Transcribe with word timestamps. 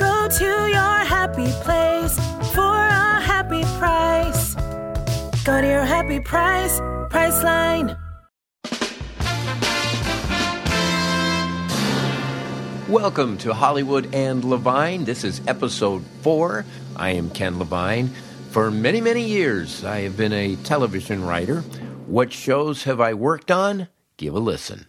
Go 0.00 0.28
to 0.28 0.44
your 0.44 0.98
happy 1.04 1.52
place 1.60 2.16
for 2.54 2.74
a 2.74 3.20
happy 3.20 3.60
price. 3.78 4.54
Go 5.44 5.60
to 5.60 5.66
your 5.66 5.84
happy 5.84 6.20
price, 6.20 6.80
Priceline. 7.10 7.98
Welcome 12.88 13.36
to 13.38 13.52
Hollywood 13.52 14.14
and 14.14 14.42
Levine. 14.42 15.04
This 15.04 15.22
is 15.22 15.42
episode 15.46 16.02
four. 16.22 16.64
I 16.96 17.10
am 17.10 17.28
Ken 17.28 17.58
Levine. 17.58 18.08
For 18.52 18.70
many, 18.70 19.02
many 19.02 19.24
years, 19.26 19.84
I 19.84 20.00
have 20.00 20.16
been 20.16 20.32
a 20.32 20.56
television 20.56 21.26
writer. 21.26 21.60
What 22.06 22.32
shows 22.32 22.84
have 22.84 23.02
I 23.02 23.12
worked 23.12 23.50
on? 23.50 23.88
Give 24.16 24.34
a 24.34 24.40
listen. 24.40 24.86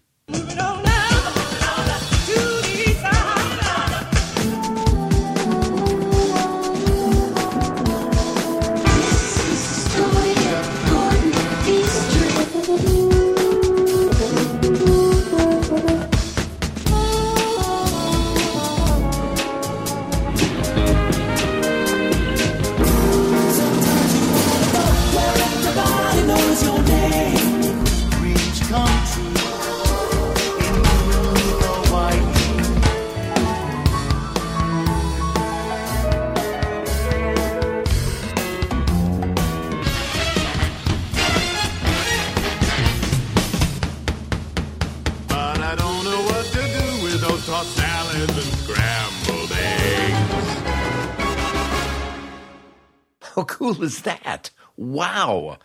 Cool 53.72 53.84
is 53.84 54.02
that? 54.02 54.50
Wow. 54.76 55.58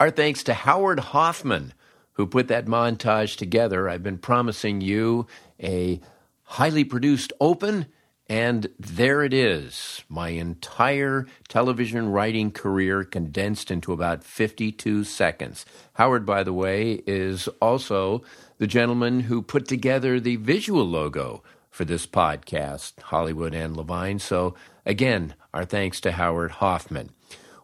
Our 0.00 0.10
thanks 0.10 0.42
to 0.44 0.54
Howard 0.54 0.98
Hoffman, 0.98 1.74
who 2.14 2.26
put 2.26 2.48
that 2.48 2.66
montage 2.66 3.36
together. 3.36 3.88
I've 3.88 4.02
been 4.02 4.18
promising 4.18 4.80
you 4.80 5.26
a 5.62 6.00
highly 6.42 6.84
produced 6.84 7.32
open, 7.40 7.86
and 8.28 8.68
there 8.78 9.22
it 9.22 9.32
is. 9.32 10.02
My 10.08 10.30
entire 10.30 11.26
television 11.48 12.10
writing 12.10 12.50
career 12.50 13.04
condensed 13.04 13.70
into 13.70 13.92
about 13.92 14.24
52 14.24 15.04
seconds. 15.04 15.64
Howard, 15.94 16.26
by 16.26 16.42
the 16.42 16.52
way, 16.52 17.02
is 17.06 17.48
also 17.60 18.22
the 18.58 18.66
gentleman 18.66 19.20
who 19.20 19.40
put 19.40 19.68
together 19.68 20.18
the 20.18 20.36
visual 20.36 20.84
logo 20.84 21.42
for 21.70 21.84
this 21.84 22.06
podcast, 22.06 23.00
Hollywood 23.00 23.54
and 23.54 23.76
Levine. 23.76 24.18
So, 24.18 24.54
again, 24.84 25.34
our 25.54 25.64
thanks 25.64 26.00
to 26.00 26.12
Howard 26.12 26.52
Hoffman. 26.52 27.10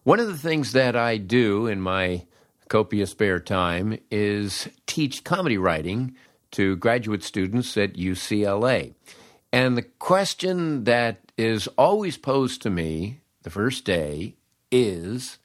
One 0.09 0.21
of 0.21 0.27
the 0.27 0.39
things 0.39 0.73
that 0.73 0.97
I 0.97 1.19
do 1.19 1.67
in 1.67 1.83
my 1.83 2.25
copious 2.71 3.11
spare 3.11 3.41
time 3.41 3.99
is 4.11 4.67
teach 4.87 5.23
comedy 5.23 5.59
writing 5.59 6.17
to 6.53 6.77
graduate 6.77 7.23
students 7.23 7.77
at 7.77 7.93
UCLA. 7.93 8.95
And 9.53 9.77
the 9.77 9.83
question 9.83 10.85
that 10.85 11.31
is 11.37 11.67
always 11.77 12.17
posed 12.17 12.63
to 12.63 12.71
me 12.71 13.21
the 13.43 13.51
first 13.51 13.85
day 13.85 14.37
is 14.73 15.37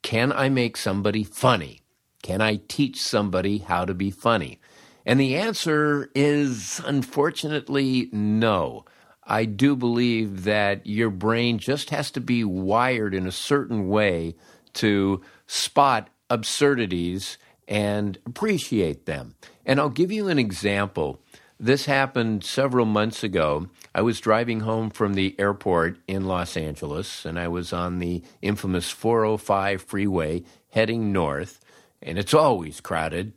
can 0.00 0.32
I 0.32 0.48
make 0.48 0.78
somebody 0.78 1.22
funny? 1.22 1.82
Can 2.22 2.40
I 2.40 2.62
teach 2.66 3.02
somebody 3.02 3.58
how 3.58 3.84
to 3.84 3.92
be 3.92 4.10
funny? 4.10 4.60
And 5.04 5.20
the 5.20 5.36
answer 5.36 6.10
is 6.14 6.80
unfortunately 6.86 8.08
no. 8.12 8.86
I 9.26 9.44
do 9.44 9.74
believe 9.74 10.44
that 10.44 10.86
your 10.86 11.10
brain 11.10 11.58
just 11.58 11.90
has 11.90 12.10
to 12.12 12.20
be 12.20 12.44
wired 12.44 13.14
in 13.14 13.26
a 13.26 13.32
certain 13.32 13.88
way 13.88 14.34
to 14.74 15.22
spot 15.46 16.10
absurdities 16.28 17.38
and 17.66 18.18
appreciate 18.26 19.06
them. 19.06 19.34
And 19.64 19.80
I'll 19.80 19.88
give 19.88 20.12
you 20.12 20.28
an 20.28 20.38
example. 20.38 21.20
This 21.58 21.86
happened 21.86 22.44
several 22.44 22.84
months 22.84 23.22
ago. 23.22 23.68
I 23.94 24.02
was 24.02 24.20
driving 24.20 24.60
home 24.60 24.90
from 24.90 25.14
the 25.14 25.34
airport 25.38 25.96
in 26.06 26.26
Los 26.26 26.56
Angeles, 26.56 27.24
and 27.24 27.38
I 27.38 27.48
was 27.48 27.72
on 27.72 28.00
the 28.00 28.22
infamous 28.42 28.90
405 28.90 29.82
freeway 29.82 30.42
heading 30.70 31.12
north, 31.12 31.64
and 32.02 32.18
it's 32.18 32.34
always 32.34 32.80
crowded. 32.80 33.32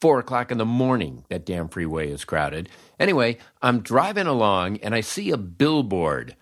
Four 0.00 0.18
o'clock 0.18 0.52
in 0.52 0.58
the 0.58 0.66
morning, 0.66 1.24
that 1.30 1.46
damn 1.46 1.68
freeway 1.68 2.10
is 2.10 2.24
crowded. 2.24 2.68
Anyway, 2.98 3.38
I'm 3.60 3.80
driving 3.80 4.26
along, 4.26 4.78
and 4.78 4.94
I 4.94 5.00
see 5.00 5.30
a 5.30 5.36
billboard 5.36 6.36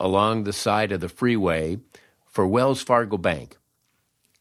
along 0.00 0.44
the 0.44 0.52
side 0.52 0.90
of 0.92 1.00
the 1.00 1.08
freeway 1.08 1.78
for 2.26 2.46
Wells 2.46 2.82
Fargo 2.82 3.16
Bank. 3.16 3.56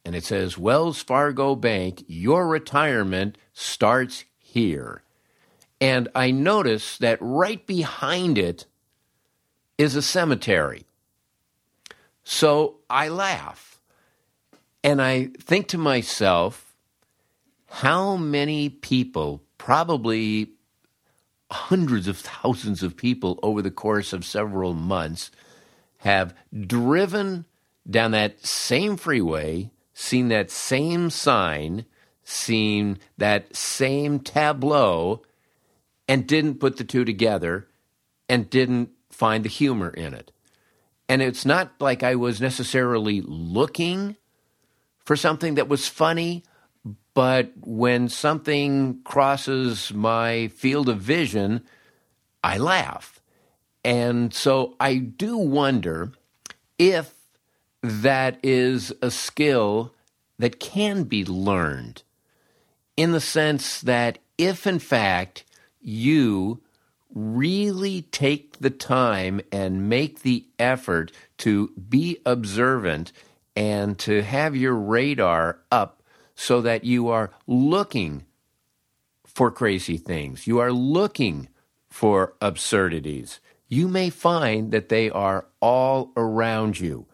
And 0.03 0.15
it 0.15 0.23
says, 0.23 0.57
Wells 0.57 1.03
Fargo 1.03 1.55
Bank, 1.55 2.03
your 2.07 2.47
retirement 2.47 3.37
starts 3.53 4.25
here. 4.37 5.03
And 5.79 6.07
I 6.15 6.31
notice 6.31 6.97
that 6.97 7.19
right 7.21 7.65
behind 7.67 8.37
it 8.37 8.65
is 9.77 9.95
a 9.95 10.01
cemetery. 10.01 10.85
So 12.23 12.77
I 12.89 13.09
laugh. 13.09 13.79
And 14.83 15.01
I 15.01 15.29
think 15.39 15.67
to 15.69 15.77
myself, 15.77 16.73
how 17.67 18.15
many 18.15 18.69
people, 18.69 19.43
probably 19.57 20.49
hundreds 21.51 22.07
of 22.07 22.17
thousands 22.17 22.81
of 22.81 22.95
people 22.95 23.39
over 23.43 23.61
the 23.61 23.71
course 23.71 24.13
of 24.13 24.25
several 24.25 24.73
months, 24.73 25.31
have 25.97 26.33
driven 26.65 27.45
down 27.89 28.11
that 28.11 28.45
same 28.45 28.97
freeway, 28.97 29.69
seen 29.93 30.29
that 30.29 30.49
same 30.49 31.09
sign, 31.09 31.85
seen 32.23 32.97
that 33.17 33.55
same 33.55 34.19
tableau, 34.19 35.21
and 36.07 36.27
didn't 36.27 36.59
put 36.59 36.77
the 36.77 36.83
two 36.83 37.05
together 37.05 37.67
and 38.27 38.49
didn't 38.49 38.89
find 39.09 39.45
the 39.45 39.49
humor 39.49 39.89
in 39.89 40.13
it. 40.13 40.31
And 41.07 41.21
it's 41.21 41.45
not 41.45 41.73
like 41.79 42.03
I 42.03 42.15
was 42.15 42.39
necessarily 42.39 43.21
looking 43.21 44.15
for 45.05 45.15
something 45.15 45.55
that 45.55 45.67
was 45.67 45.87
funny, 45.87 46.43
but 47.13 47.51
when 47.59 48.09
something 48.09 49.01
crosses 49.03 49.93
my 49.93 50.47
field 50.49 50.89
of 50.89 50.99
vision, 50.99 51.63
I 52.43 52.57
laugh. 52.57 53.21
And 53.83 54.33
so 54.33 54.75
I 54.79 54.95
do 54.95 55.37
wonder 55.37 56.11
if 56.77 57.13
that 57.81 58.39
is 58.43 58.93
a 59.01 59.11
skill 59.11 59.93
that 60.39 60.59
can 60.59 61.03
be 61.03 61.25
learned 61.25 62.03
in 62.95 63.11
the 63.11 63.21
sense 63.21 63.81
that 63.81 64.19
if, 64.37 64.65
in 64.65 64.79
fact, 64.79 65.43
you 65.79 66.61
really 67.13 68.03
take 68.03 68.59
the 68.59 68.69
time 68.69 69.41
and 69.51 69.89
make 69.89 70.21
the 70.21 70.45
effort 70.57 71.11
to 71.37 71.69
be 71.89 72.17
observant 72.25 73.11
and 73.55 73.99
to 73.99 74.21
have 74.23 74.55
your 74.55 74.75
radar 74.75 75.59
up 75.71 76.00
so 76.41 76.59
that 76.59 76.83
you 76.83 77.07
are 77.07 77.29
looking 77.45 78.25
for 79.23 79.51
crazy 79.51 79.95
things. 79.95 80.47
You 80.47 80.57
are 80.57 80.71
looking 80.71 81.47
for 81.87 82.33
absurdities. 82.41 83.39
You 83.67 83.87
may 83.87 84.09
find 84.09 84.71
that 84.71 84.89
they 84.89 85.11
are 85.11 85.45
all 85.59 86.11
around 86.17 86.79
you. 86.79 87.05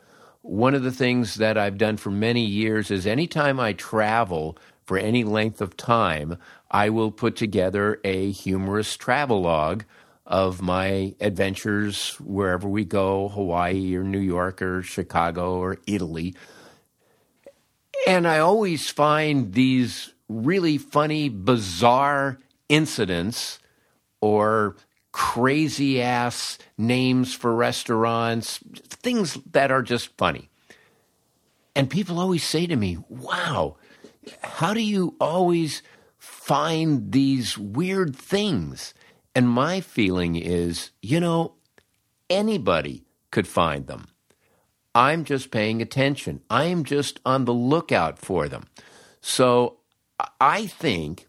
One 0.44 0.74
of 0.74 0.83
the 0.83 0.94
things 0.94 1.35
that 1.35 1.57
I've 1.57 1.77
done 1.77 1.97
for 1.97 2.09
many 2.09 2.45
years 2.45 2.89
is 2.89 3.06
anytime 3.06 3.59
I 3.59 3.74
travel 3.74 4.57
for 4.85 4.97
any 4.97 5.25
length 5.25 5.59
of 5.59 5.75
time, 5.75 6.38
I 6.71 6.89
will 6.89 7.12
put 7.12 7.35
together 7.35 8.00
a 8.06 8.31
humorous 8.31 8.95
travelogue 8.95 9.83
of 10.25 10.62
my 10.62 11.15
adventures 11.19 12.15
wherever 12.21 12.69
we 12.69 12.85
go 12.85 13.27
Hawaii 13.27 13.94
or 13.94 14.03
New 14.03 14.19
York 14.19 14.62
or 14.62 14.81
Chicago 14.83 15.57
or 15.57 15.80
Italy. 15.85 16.33
And 18.05 18.27
I 18.27 18.39
always 18.39 18.89
find 18.89 19.53
these 19.53 20.13
really 20.29 20.77
funny, 20.77 21.29
bizarre 21.29 22.38
incidents 22.69 23.59
or 24.21 24.75
crazy 25.11 26.01
ass 26.01 26.57
names 26.77 27.33
for 27.33 27.55
restaurants, 27.55 28.59
things 28.89 29.38
that 29.51 29.71
are 29.71 29.81
just 29.81 30.15
funny. 30.17 30.49
And 31.75 31.89
people 31.89 32.19
always 32.19 32.44
say 32.44 32.67
to 32.67 32.75
me, 32.75 32.97
wow, 33.09 33.77
how 34.41 34.73
do 34.73 34.81
you 34.81 35.15
always 35.19 35.81
find 36.17 37.11
these 37.11 37.57
weird 37.57 38.15
things? 38.15 38.94
And 39.35 39.47
my 39.47 39.81
feeling 39.81 40.35
is, 40.35 40.91
you 41.01 41.19
know, 41.19 41.53
anybody 42.29 43.05
could 43.31 43.47
find 43.47 43.88
them. 43.88 44.07
I'm 44.97 45.25
just 45.25 45.51
paying 45.51 45.79
attention. 45.79 46.41
I 46.49 46.63
am 46.63 46.83
just 46.83 47.19
on 47.23 47.45
the 47.45 47.53
lookout 47.53 48.17
for 48.17 48.49
them. 48.49 48.63
So 49.21 49.77
I 50.41 50.65
think 50.65 51.27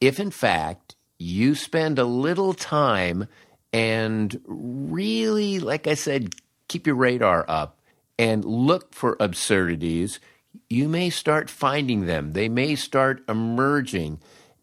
if, 0.00 0.18
in 0.18 0.30
fact, 0.30 0.96
you 1.18 1.54
spend 1.54 1.98
a 1.98 2.06
little 2.06 2.54
time 2.54 3.28
and 3.74 4.40
really, 4.46 5.58
like 5.58 5.86
I 5.86 5.92
said, 5.92 6.34
keep 6.66 6.86
your 6.86 6.96
radar 6.96 7.44
up 7.46 7.78
and 8.18 8.42
look 8.42 8.94
for 8.94 9.18
absurdities, 9.20 10.18
you 10.70 10.88
may 10.88 11.10
start 11.10 11.50
finding 11.50 12.06
them. 12.06 12.32
They 12.32 12.48
may 12.48 12.74
start 12.74 13.22
emerging. 13.28 14.20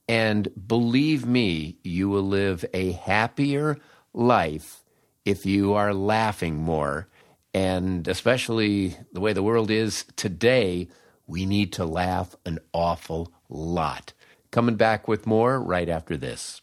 And 0.08 0.50
believe 0.68 1.28
me, 1.28 1.78
you 1.84 2.10
will 2.10 2.24
live 2.24 2.66
a 2.74 2.94
happier 2.94 3.78
life 4.16 4.84
if 5.26 5.46
you 5.46 5.74
are 5.74 5.94
laughing 5.94 6.56
more. 6.56 7.08
And 7.54 8.08
especially 8.08 8.96
the 9.12 9.20
way 9.20 9.34
the 9.34 9.44
world 9.44 9.70
is 9.70 10.06
today, 10.16 10.88
we 11.28 11.46
need 11.46 11.74
to 11.74 11.86
laugh 11.86 12.36
an 12.46 12.60
awful 12.74 13.32
lot. 13.50 14.14
Coming 14.52 14.76
back 14.76 15.08
with 15.08 15.28
more 15.28 15.62
right 15.62 15.90
after 15.90 16.18
this. 16.18 16.62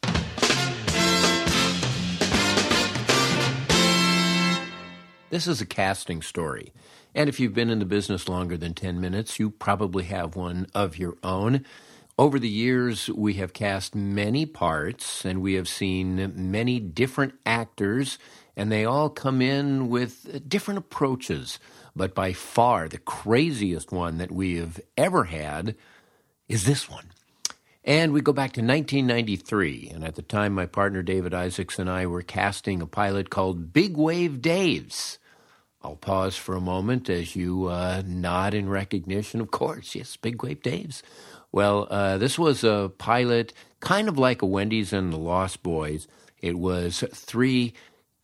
This 5.29 5.45
is 5.45 5.61
a 5.61 5.65
casting 5.65 6.23
story. 6.23 6.73
And 7.13 7.29
if 7.29 7.39
you've 7.39 7.53
been 7.53 7.69
in 7.69 7.79
the 7.79 7.85
business 7.85 8.27
longer 8.27 8.57
than 8.57 8.73
10 8.73 8.99
minutes, 8.99 9.39
you 9.39 9.51
probably 9.51 10.05
have 10.05 10.35
one 10.35 10.67
of 10.73 10.97
your 10.97 11.17
own. 11.23 11.65
Over 12.17 12.39
the 12.39 12.49
years, 12.49 13.09
we 13.09 13.35
have 13.35 13.53
cast 13.53 13.95
many 13.95 14.45
parts 14.45 15.23
and 15.23 15.41
we 15.41 15.53
have 15.53 15.67
seen 15.67 16.33
many 16.35 16.79
different 16.79 17.35
actors, 17.45 18.19
and 18.59 18.69
they 18.69 18.83
all 18.83 19.09
come 19.09 19.41
in 19.41 19.87
with 19.87 20.49
different 20.49 20.79
approaches. 20.79 21.59
But 21.95 22.13
by 22.13 22.33
far, 22.33 22.89
the 22.89 22.97
craziest 22.97 23.89
one 23.89 24.17
that 24.17 24.33
we 24.33 24.57
have 24.57 24.81
ever 24.97 25.23
had 25.23 25.77
is 26.49 26.65
this 26.65 26.89
one. 26.89 27.05
And 27.85 28.11
we 28.11 28.19
go 28.19 28.33
back 28.33 28.51
to 28.53 28.61
1993, 28.61 29.91
and 29.93 30.03
at 30.03 30.15
the 30.15 30.21
time, 30.21 30.53
my 30.53 30.65
partner 30.65 31.01
David 31.01 31.33
Isaacs 31.33 31.79
and 31.79 31.89
I 31.89 32.05
were 32.05 32.21
casting 32.21 32.81
a 32.81 32.85
pilot 32.85 33.29
called 33.29 33.71
Big 33.71 33.95
Wave 33.95 34.39
Daves. 34.41 35.19
I'll 35.81 35.95
pause 35.95 36.35
for 36.35 36.53
a 36.57 36.61
moment 36.61 37.09
as 37.09 37.37
you 37.37 37.67
uh, 37.67 38.03
nod 38.05 38.53
in 38.53 38.67
recognition. 38.67 39.39
Of 39.39 39.51
course, 39.51 39.95
yes, 39.95 40.17
Big 40.17 40.43
Wave 40.43 40.61
Daves. 40.61 41.01
Well, 41.53 41.87
uh, 41.89 42.17
this 42.17 42.37
was 42.37 42.65
a 42.65 42.91
pilot 42.97 43.53
kind 43.79 44.09
of 44.09 44.17
like 44.17 44.41
a 44.41 44.45
Wendy's 44.45 44.91
and 44.91 45.13
the 45.13 45.17
Lost 45.17 45.63
Boys. 45.63 46.09
It 46.41 46.57
was 46.57 47.03
three 47.13 47.73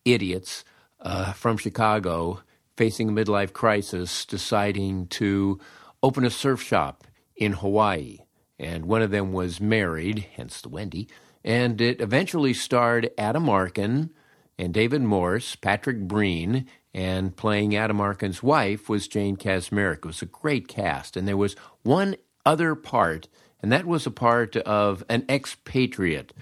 idiots 0.06 0.64
uh, 1.00 1.32
from 1.32 1.58
Chicago 1.58 2.40
facing 2.76 3.08
a 3.08 3.12
midlife 3.12 3.52
crisis 3.52 4.24
deciding 4.24 5.06
to 5.08 5.58
open 6.02 6.24
a 6.24 6.30
surf 6.30 6.62
shop 6.62 7.04
in 7.36 7.52
Hawaii. 7.52 8.18
And 8.58 8.86
one 8.86 9.02
of 9.02 9.10
them 9.10 9.32
was 9.32 9.60
married, 9.60 10.26
hence 10.36 10.60
the 10.60 10.68
Wendy. 10.68 11.08
And 11.44 11.80
it 11.80 12.00
eventually 12.00 12.54
starred 12.54 13.10
Adam 13.18 13.48
Arkin 13.48 14.10
and 14.58 14.72
David 14.72 15.02
Morse, 15.02 15.54
Patrick 15.56 16.00
Breen, 16.00 16.66
and 16.94 17.36
playing 17.36 17.76
Adam 17.76 18.00
Arkin's 18.00 18.42
wife 18.42 18.88
was 18.88 19.06
Jane 19.06 19.36
Kaczmarek. 19.36 19.98
It 19.98 20.06
was 20.06 20.22
a 20.22 20.26
great 20.26 20.66
cast, 20.66 21.16
and 21.16 21.28
there 21.28 21.36
was 21.36 21.54
one 21.82 22.16
other 22.46 22.74
part, 22.74 23.28
and 23.60 23.70
that 23.70 23.84
was 23.84 24.06
a 24.06 24.10
part 24.10 24.56
of 24.56 25.04
an 25.10 25.26
expatriate, 25.28 26.32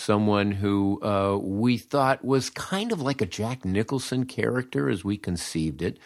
someone 0.00 0.52
who 0.52 1.00
uh, 1.02 1.38
we 1.40 1.78
thought 1.78 2.24
was 2.24 2.50
kind 2.50 2.92
of 2.92 3.00
like 3.00 3.20
a 3.20 3.26
Jack 3.26 3.64
Nicholson 3.64 4.24
character 4.24 4.88
as 4.88 5.04
we 5.04 5.16
conceived 5.16 5.82
it. 5.82 5.98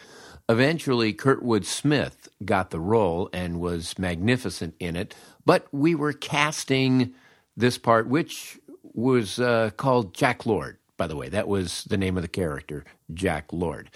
Eventually, 0.47 1.13
Kurtwood 1.13 1.65
Smith 1.65 2.27
got 2.43 2.69
the 2.69 2.79
role 2.79 3.29
and 3.33 3.59
was 3.59 3.97
magnificent 3.97 4.75
in 4.79 4.95
it, 4.95 5.15
but 5.45 5.67
we 5.71 5.95
were 5.95 6.13
casting 6.13 7.13
this 7.57 7.77
part, 7.77 8.07
which 8.07 8.59
was 8.83 9.39
uh, 9.39 9.71
called 9.75 10.13
Jack 10.13 10.45
Lord 10.45 10.77
by 10.97 11.07
the 11.07 11.15
way. 11.15 11.29
That 11.29 11.47
was 11.47 11.83
the 11.85 11.97
name 11.97 12.17
of 12.17 12.23
the 12.23 12.29
character, 12.29 12.83
Jack 13.13 13.51
Lord. 13.51 13.89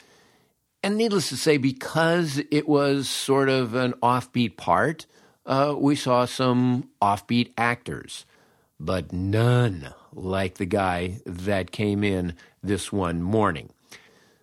And 0.82 0.98
needless 0.98 1.30
to 1.30 1.38
say, 1.38 1.58
because 1.58 2.42
it 2.52 2.68
was 2.68 3.10
sort 3.10 3.50
of 3.50 3.76
an 3.76 3.94
offbeat 4.02 4.58
part, 4.58 5.06
uh, 5.46 5.76
we 5.78 5.96
saw 5.96 6.26
some 6.26 6.90
offbeat 7.02 7.52
actors, 7.58 8.26
but 8.80 9.12
none 9.12 9.94
like 10.14 10.56
the 10.56 10.66
guy 10.66 11.20
that 11.26 11.72
came 11.72 12.04
in 12.04 12.36
this 12.64 12.92
one 12.92 13.22
morning. 13.22 13.70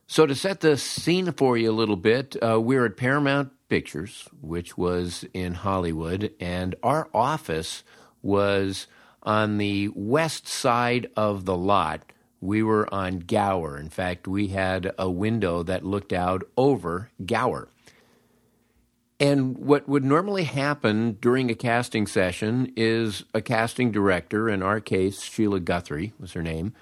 So, 0.06 0.26
to 0.26 0.34
set 0.34 0.60
the 0.60 0.76
scene 0.76 1.32
for 1.32 1.56
you 1.56 1.70
a 1.70 1.72
little 1.72 1.96
bit, 1.96 2.36
uh, 2.40 2.60
we're 2.60 2.86
at 2.86 2.96
Paramount 2.96 3.52
Pictures, 3.68 4.28
which 4.40 4.78
was 4.78 5.24
in 5.34 5.54
Hollywood, 5.54 6.32
and 6.38 6.76
our 6.82 7.08
office 7.12 7.82
was 8.22 8.86
on 9.22 9.58
the 9.58 9.88
west 9.94 10.46
side 10.46 11.08
of 11.16 11.44
the 11.44 11.56
lot 11.56 12.12
we 12.40 12.62
were 12.62 12.92
on 12.94 13.20
Gower. 13.20 13.78
In 13.78 13.88
fact, 13.88 14.28
we 14.28 14.48
had 14.48 14.92
a 14.98 15.10
window 15.10 15.62
that 15.64 15.84
looked 15.84 16.12
out 16.12 16.44
over 16.56 17.10
Gower. 17.24 17.68
And 19.18 19.56
what 19.56 19.88
would 19.88 20.04
normally 20.04 20.44
happen 20.44 21.16
during 21.20 21.50
a 21.50 21.54
casting 21.54 22.06
session 22.06 22.72
is 22.76 23.24
a 23.32 23.40
casting 23.40 23.90
director, 23.90 24.48
in 24.48 24.62
our 24.62 24.80
case, 24.80 25.22
Sheila 25.22 25.60
Guthrie 25.60 26.12
was 26.20 26.34
her 26.34 26.42
name, 26.42 26.74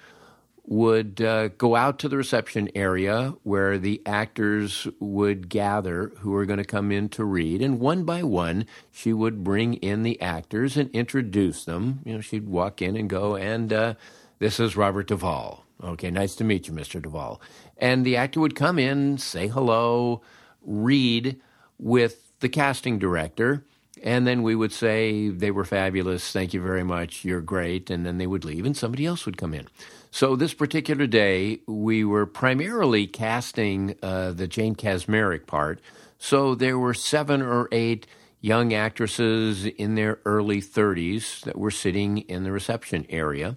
would 0.66 1.20
uh, 1.20 1.48
go 1.48 1.76
out 1.76 1.98
to 2.00 2.08
the 2.08 2.16
reception 2.16 2.68
area 2.74 3.34
where 3.44 3.78
the 3.78 4.02
actors 4.04 4.88
would 4.98 5.48
gather 5.48 6.10
who 6.20 6.30
were 6.30 6.46
going 6.46 6.58
to 6.58 6.64
come 6.64 6.90
in 6.90 7.08
to 7.10 7.24
read. 7.24 7.62
And 7.62 7.78
one 7.78 8.04
by 8.04 8.22
one, 8.24 8.66
she 8.90 9.12
would 9.12 9.44
bring 9.44 9.74
in 9.74 10.02
the 10.02 10.20
actors 10.20 10.76
and 10.76 10.90
introduce 10.90 11.64
them. 11.64 12.00
You 12.04 12.14
know, 12.14 12.20
she'd 12.20 12.48
walk 12.48 12.82
in 12.82 12.96
and 12.96 13.08
go, 13.08 13.36
and 13.36 13.72
uh, 13.72 13.94
this 14.40 14.58
is 14.58 14.76
Robert 14.76 15.06
Duvall. 15.06 15.64
Okay, 15.82 16.10
nice 16.10 16.34
to 16.36 16.44
meet 16.44 16.66
you, 16.66 16.74
Mr. 16.74 17.00
Duvall. 17.00 17.40
And 17.76 18.04
the 18.04 18.16
actor 18.16 18.40
would 18.40 18.56
come 18.56 18.78
in, 18.78 19.18
say 19.18 19.48
hello, 19.48 20.22
read 20.62 21.40
with 21.78 22.38
the 22.40 22.48
casting 22.48 22.98
director, 22.98 23.64
and 24.02 24.26
then 24.26 24.42
we 24.42 24.54
would 24.54 24.72
say, 24.72 25.28
They 25.28 25.50
were 25.50 25.64
fabulous. 25.64 26.30
Thank 26.30 26.54
you 26.54 26.60
very 26.60 26.84
much. 26.84 27.24
You're 27.24 27.40
great. 27.40 27.90
And 27.90 28.04
then 28.04 28.18
they 28.18 28.26
would 28.26 28.44
leave, 28.44 28.66
and 28.66 28.76
somebody 28.76 29.06
else 29.06 29.24
would 29.26 29.38
come 29.38 29.54
in. 29.54 29.68
So, 30.10 30.36
this 30.36 30.54
particular 30.54 31.06
day, 31.06 31.60
we 31.66 32.04
were 32.04 32.26
primarily 32.26 33.06
casting 33.06 33.96
uh, 34.02 34.32
the 34.32 34.46
Jane 34.46 34.76
Kaczmarek 34.76 35.46
part. 35.46 35.80
So, 36.18 36.54
there 36.54 36.78
were 36.78 36.94
seven 36.94 37.42
or 37.42 37.68
eight 37.72 38.06
young 38.40 38.74
actresses 38.74 39.64
in 39.64 39.94
their 39.94 40.20
early 40.26 40.60
30s 40.60 41.40
that 41.44 41.58
were 41.58 41.70
sitting 41.70 42.18
in 42.18 42.44
the 42.44 42.52
reception 42.52 43.06
area. 43.08 43.56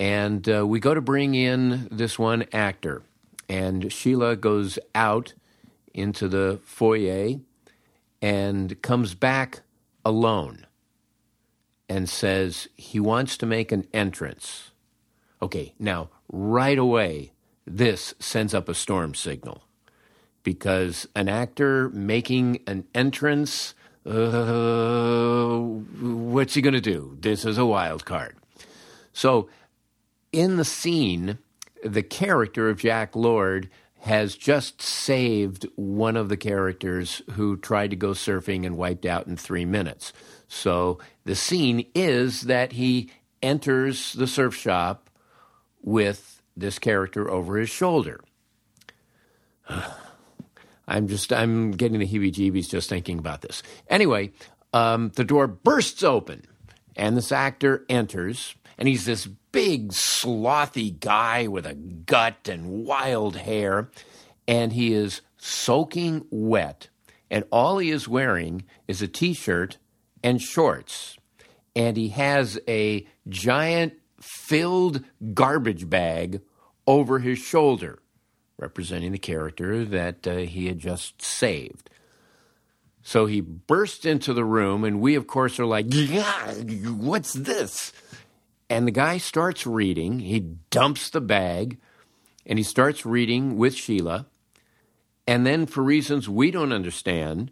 And 0.00 0.48
uh, 0.48 0.66
we 0.66 0.80
go 0.80 0.94
to 0.94 1.02
bring 1.02 1.34
in 1.34 1.88
this 1.90 2.18
one 2.18 2.46
actor, 2.52 3.02
and 3.50 3.92
Sheila 3.92 4.36
goes 4.36 4.78
out 4.94 5.34
into 5.96 6.28
the 6.28 6.60
foyer 6.64 7.36
and 8.22 8.80
comes 8.82 9.14
back 9.14 9.62
alone 10.04 10.66
and 11.88 12.08
says 12.08 12.68
he 12.76 13.00
wants 13.00 13.36
to 13.38 13.46
make 13.46 13.72
an 13.72 13.86
entrance. 13.92 14.70
Okay, 15.40 15.74
now, 15.78 16.10
right 16.30 16.78
away, 16.78 17.32
this 17.66 18.14
sends 18.18 18.54
up 18.54 18.68
a 18.68 18.74
storm 18.74 19.14
signal 19.14 19.64
because 20.42 21.08
an 21.16 21.28
actor 21.28 21.88
making 21.90 22.60
an 22.66 22.86
entrance, 22.94 23.74
uh, 24.04 25.58
what's 25.58 26.54
he 26.54 26.62
going 26.62 26.74
to 26.74 26.80
do? 26.80 27.16
This 27.20 27.44
is 27.44 27.58
a 27.58 27.66
wild 27.66 28.04
card. 28.04 28.36
So, 29.12 29.48
in 30.32 30.56
the 30.56 30.64
scene, 30.64 31.38
the 31.84 32.02
character 32.02 32.68
of 32.68 32.78
Jack 32.78 33.16
Lord 33.16 33.70
has 34.06 34.36
just 34.36 34.80
saved 34.80 35.66
one 35.74 36.16
of 36.16 36.28
the 36.28 36.36
characters 36.36 37.22
who 37.32 37.56
tried 37.56 37.90
to 37.90 37.96
go 37.96 38.10
surfing 38.10 38.64
and 38.64 38.76
wiped 38.76 39.04
out 39.04 39.26
in 39.26 39.36
three 39.36 39.64
minutes. 39.64 40.12
So 40.46 40.98
the 41.24 41.34
scene 41.34 41.86
is 41.92 42.42
that 42.42 42.72
he 42.72 43.10
enters 43.42 44.12
the 44.12 44.28
surf 44.28 44.54
shop 44.54 45.10
with 45.82 46.40
this 46.56 46.78
character 46.78 47.28
over 47.28 47.56
his 47.56 47.68
shoulder. 47.68 48.20
I'm 50.88 51.08
just, 51.08 51.32
I'm 51.32 51.72
getting 51.72 51.98
the 51.98 52.06
heebie 52.06 52.32
jeebies 52.32 52.68
just 52.68 52.88
thinking 52.88 53.18
about 53.18 53.40
this. 53.40 53.64
Anyway, 53.88 54.30
um, 54.72 55.10
the 55.16 55.24
door 55.24 55.48
bursts 55.48 56.04
open 56.04 56.46
and 56.94 57.16
this 57.16 57.32
actor 57.32 57.84
enters, 57.88 58.54
and 58.78 58.88
he's 58.88 59.04
this 59.04 59.26
big, 59.26 59.88
slothy 59.92 60.98
guy 60.98 61.46
with 61.46 61.66
a 61.66 61.74
gut 61.74 62.48
and 62.48 62.84
wild 62.84 63.36
hair, 63.36 63.90
and 64.46 64.72
he 64.72 64.92
is 64.92 65.22
soaking 65.38 66.26
wet, 66.30 66.88
and 67.30 67.44
all 67.50 67.78
he 67.78 67.90
is 67.90 68.08
wearing 68.08 68.64
is 68.86 69.02
a 69.02 69.08
t 69.08 69.32
shirt 69.32 69.78
and 70.22 70.40
shorts. 70.40 71.16
And 71.74 71.96
he 71.96 72.08
has 72.10 72.58
a 72.66 73.06
giant 73.28 73.94
filled 74.20 75.04
garbage 75.34 75.90
bag 75.90 76.40
over 76.86 77.18
his 77.18 77.38
shoulder, 77.38 77.98
representing 78.58 79.12
the 79.12 79.18
character 79.18 79.84
that 79.84 80.26
uh, 80.26 80.36
he 80.36 80.66
had 80.66 80.78
just 80.78 81.20
saved. 81.20 81.90
So 83.02 83.26
he 83.26 83.40
burst 83.40 84.04
into 84.04 84.32
the 84.32 84.44
room, 84.44 84.82
and 84.82 85.00
we, 85.00 85.14
of 85.14 85.26
course, 85.26 85.60
are 85.60 85.66
like, 85.66 85.86
yeah, 85.88 86.54
what's 86.54 87.34
this? 87.34 87.92
And 88.68 88.86
the 88.86 88.92
guy 88.92 89.18
starts 89.18 89.66
reading. 89.66 90.20
He 90.20 90.40
dumps 90.70 91.10
the 91.10 91.20
bag 91.20 91.78
and 92.44 92.58
he 92.58 92.62
starts 92.62 93.06
reading 93.06 93.56
with 93.56 93.74
Sheila. 93.74 94.26
And 95.26 95.44
then, 95.44 95.66
for 95.66 95.82
reasons 95.82 96.28
we 96.28 96.50
don't 96.50 96.72
understand, 96.72 97.50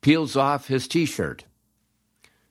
peels 0.00 0.36
off 0.36 0.68
his 0.68 0.88
t 0.88 1.04
shirt. 1.04 1.44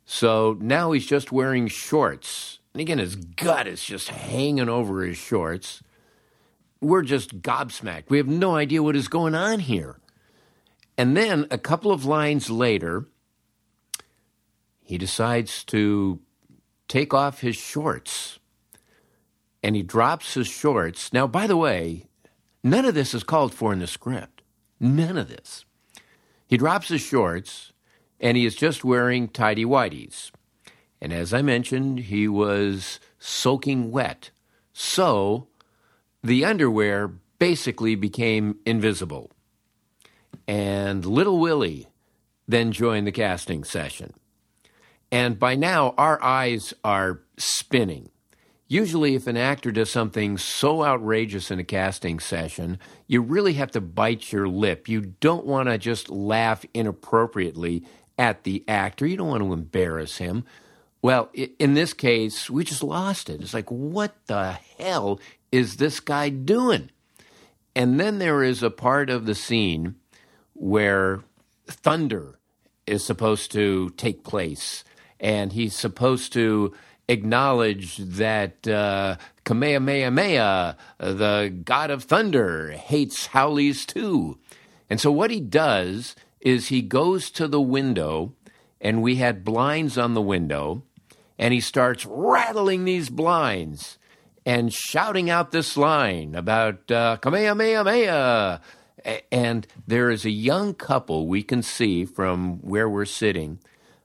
So 0.06 0.58
now 0.62 0.91
he's 0.91 1.06
just 1.06 1.32
wearing 1.32 1.67
shorts. 1.67 2.60
And 2.74 2.82
again, 2.82 3.00
his 3.00 3.15
gut 3.15 3.67
is 3.67 3.84
just 3.84 4.10
hanging 4.10 4.70
over 4.70 5.03
his 5.03 5.17
shorts. 5.17 5.82
We're 6.79 7.01
just 7.01 7.41
gobsmacked. 7.41 8.10
We 8.10 8.17
have 8.17 8.27
no 8.27 8.56
idea 8.56 8.84
what 8.84 8.96
is 8.96 9.08
going 9.08 9.34
on 9.34 9.60
here. 9.60 10.00
And 10.98 11.17
then 11.17 11.48
a 11.51 11.58
couple 11.58 11.91
of 11.91 12.06
lines 12.06 12.50
later, 12.50 13.08
he 14.82 14.98
decides 14.98 15.63
to 15.65 16.20
take 16.88 17.13
off 17.13 17.41
his 17.41 17.56
shorts 17.56 18.39
and 19.63 19.75
he 19.75 19.84
drops 19.84 20.34
his 20.36 20.48
shorts. 20.48 21.12
Now, 21.12 21.27
by 21.27 21.48
the 21.48 21.58
way, 21.58 22.06
none 22.63 22.86
of 22.86 22.96
this 22.96 23.13
is 23.13 23.24
called 23.24 23.53
for 23.53 23.74
in 23.74 23.79
the 23.79 23.88
script. 23.88 24.41
None 24.79 25.17
of 25.17 25.27
this. 25.27 25.65
He 26.48 26.58
drops 26.58 26.88
his 26.88 27.01
shorts 27.01 27.74
and 28.20 28.38
he 28.38 28.46
is 28.46 28.56
just 28.56 28.84
wearing 28.84 29.27
tidy 29.27 29.65
whities. 29.65 30.32
And 31.01 31.13
as 31.13 31.34
I 31.34 31.41
mentioned, 31.41 32.00
he 32.00 32.27
was 32.27 33.00
soaking 33.20 33.91
wet. 33.91 34.32
So 34.74 35.48
the 36.24 36.46
underwear 36.46 37.08
basically 37.39 37.96
became 37.96 38.58
invisible. 38.65 39.32
And 40.48 41.06
little 41.06 41.39
Willie 41.39 41.88
then 42.48 42.72
joined 42.72 43.06
the 43.06 43.12
casting 43.12 43.63
session. 43.63 44.13
And 45.12 45.40
by 45.40 45.56
now, 45.56 45.94
our 45.98 46.22
eyes 46.22 46.74
are 46.84 47.22
spinning. 47.38 48.10
Usually, 48.68 49.16
if 49.16 49.28
an 49.28 49.38
actor 49.38 49.72
does 49.72 49.90
something 49.90 50.38
so 50.38 50.84
outrageous 50.84 51.50
in 51.52 51.60
a 51.60 51.64
casting 51.64 52.20
session, 52.20 52.80
you 53.08 53.22
really 53.22 53.54
have 53.54 53.72
to 53.72 53.82
bite 53.82 54.34
your 54.34 54.50
lip. 54.50 54.90
You 54.90 55.14
don't 55.22 55.46
want 55.46 55.70
to 55.70 55.78
just 55.78 56.10
laugh 56.10 56.66
inappropriately 56.74 57.86
at 58.20 58.44
the 58.44 58.64
actor, 58.68 59.06
you 59.06 59.16
don't 59.16 59.28
want 59.28 59.44
to 59.44 59.54
embarrass 59.54 60.18
him. 60.18 60.44
Well, 61.02 61.30
in 61.60 61.76
this 61.76 61.94
case, 61.94 62.50
we 62.50 62.64
just 62.64 62.82
lost 62.84 63.30
it. 63.30 63.42
It's 63.42 63.54
like, 63.54 63.70
what 63.70 64.16
the 64.26 64.58
hell 64.80 65.20
is 65.52 65.78
this 65.78 66.00
guy 66.00 66.30
doing? 66.30 66.90
And 67.76 68.00
then 68.00 68.18
there 68.18 68.44
is 68.44 68.64
a 68.64 68.72
part 68.72 69.12
of 69.12 69.28
the 69.28 69.36
scene 69.36 69.96
where 70.54 71.20
thunder 71.68 72.40
is 72.88 73.06
supposed 73.06 73.52
to 73.52 73.92
take 73.92 74.24
place 74.24 74.84
and 75.20 75.54
he's 75.54 75.76
supposed 75.76 76.34
to 76.34 76.74
acknowledge 77.08 77.98
that 77.98 78.68
uh, 78.68 79.16
Kamehameha, 79.46 80.78
the 81.00 81.62
god 81.64 81.90
of 81.90 82.04
thunder, 82.04 82.72
hates 82.72 83.28
haoles 83.28 83.86
too. 83.86 84.38
And 84.90 85.00
so 85.00 85.12
what 85.12 85.32
he 85.32 85.40
does 85.40 86.16
is 86.42 86.68
he 86.68 86.82
goes 86.82 87.32
to 87.32 87.48
the 87.48 87.62
window, 87.62 88.34
and 88.80 89.02
we 89.02 89.16
had 89.16 89.44
blinds 89.44 89.98
on 89.98 90.14
the 90.14 90.22
window, 90.22 90.84
and 91.40 91.54
he 91.54 91.60
starts 91.60 92.06
rattling 92.06 92.86
these 92.86 93.10
blinds 93.10 93.98
and 94.46 94.74
shouting 94.74 95.30
out 95.30 95.52
this 95.52 95.76
line 95.76 96.36
about 96.36 96.90
uh, 96.92 97.18
Kamehameha. 97.18 98.62
And 99.32 99.68
there 99.86 100.10
is 100.10 100.26
a 100.26 100.30
young 100.30 100.74
couple 100.74 101.28
we 101.28 101.44
can 101.44 101.62
see 101.62 102.06
from 102.06 102.60
where 102.60 102.90
we're 102.90 103.06
sitting 103.06 103.60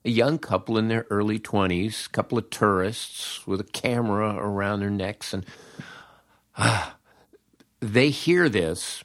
a 0.04 0.10
young 0.10 0.38
couple 0.38 0.78
in 0.78 0.88
their 0.88 1.06
early 1.10 1.38
20s, 1.38 2.06
a 2.06 2.10
couple 2.10 2.38
of 2.38 2.50
tourists 2.50 3.46
with 3.46 3.60
a 3.60 3.64
camera 3.64 4.34
around 4.36 4.80
their 4.80 4.90
necks. 4.90 5.32
And 5.32 5.46
uh, 6.56 6.90
they 7.80 8.10
hear 8.10 8.48
this 8.48 9.04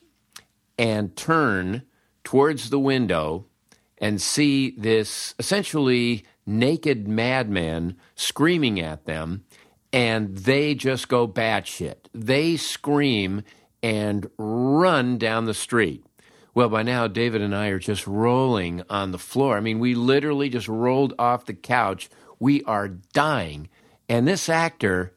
and 0.77 1.15
turn 1.15 1.83
towards 2.23 2.69
the 2.69 2.79
window 2.79 3.45
and 3.99 4.21
see 4.21 4.71
this 4.71 5.33
essentially 5.39 6.25
naked 6.45 7.07
madman 7.07 7.97
screaming 8.15 8.79
at 8.79 9.05
them. 9.05 9.43
And 9.93 10.37
they 10.37 10.75
just 10.75 11.07
go 11.07 11.27
batshit. 11.27 12.07
They 12.13 12.57
scream 12.57 13.43
and 13.81 14.29
run 14.37 15.17
down 15.17 15.45
the 15.45 15.53
street. 15.53 16.05
Well, 16.57 16.69
by 16.69 16.81
now, 16.81 17.05
David 17.05 17.43
and 17.43 17.55
I 17.55 17.67
are 17.67 17.77
just 17.77 18.07
rolling 18.07 18.81
on 18.89 19.11
the 19.11 19.19
floor. 19.19 19.57
I 19.57 19.59
mean, 19.59 19.77
we 19.77 19.93
literally 19.93 20.49
just 20.49 20.67
rolled 20.67 21.13
off 21.19 21.45
the 21.45 21.53
couch. 21.53 22.09
We 22.39 22.63
are 22.63 22.87
dying. 22.87 23.69
And 24.09 24.27
this 24.27 24.49
actor 24.49 25.13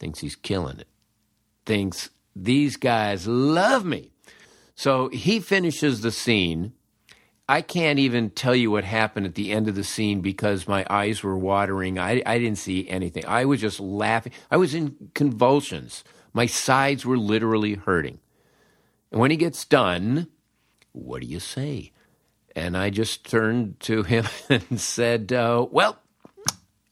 thinks 0.00 0.18
he's 0.18 0.34
killing 0.34 0.80
it, 0.80 0.88
thinks 1.64 2.10
these 2.34 2.76
guys 2.76 3.28
love 3.28 3.84
me. 3.84 4.10
So 4.74 5.10
he 5.10 5.38
finishes 5.38 6.00
the 6.00 6.10
scene. 6.10 6.72
I 7.48 7.62
can't 7.62 8.00
even 8.00 8.30
tell 8.30 8.56
you 8.56 8.72
what 8.72 8.82
happened 8.82 9.26
at 9.26 9.36
the 9.36 9.52
end 9.52 9.68
of 9.68 9.76
the 9.76 9.84
scene 9.84 10.22
because 10.22 10.66
my 10.66 10.84
eyes 10.90 11.22
were 11.22 11.38
watering. 11.38 12.00
I, 12.00 12.20
I 12.26 12.40
didn't 12.40 12.58
see 12.58 12.88
anything. 12.88 13.24
I 13.28 13.44
was 13.44 13.60
just 13.60 13.78
laughing. 13.78 14.32
I 14.50 14.56
was 14.56 14.74
in 14.74 15.12
convulsions. 15.14 16.02
My 16.32 16.46
sides 16.46 17.06
were 17.06 17.16
literally 17.16 17.74
hurting. 17.74 18.18
And 19.12 19.20
when 19.20 19.30
he 19.30 19.36
gets 19.36 19.64
done, 19.64 20.26
what 20.98 21.22
do 21.22 21.26
you 21.26 21.40
say? 21.40 21.92
And 22.54 22.76
I 22.76 22.90
just 22.90 23.28
turned 23.28 23.78
to 23.80 24.02
him 24.02 24.26
and 24.48 24.80
said, 24.80 25.32
uh, 25.32 25.66
Well, 25.70 25.98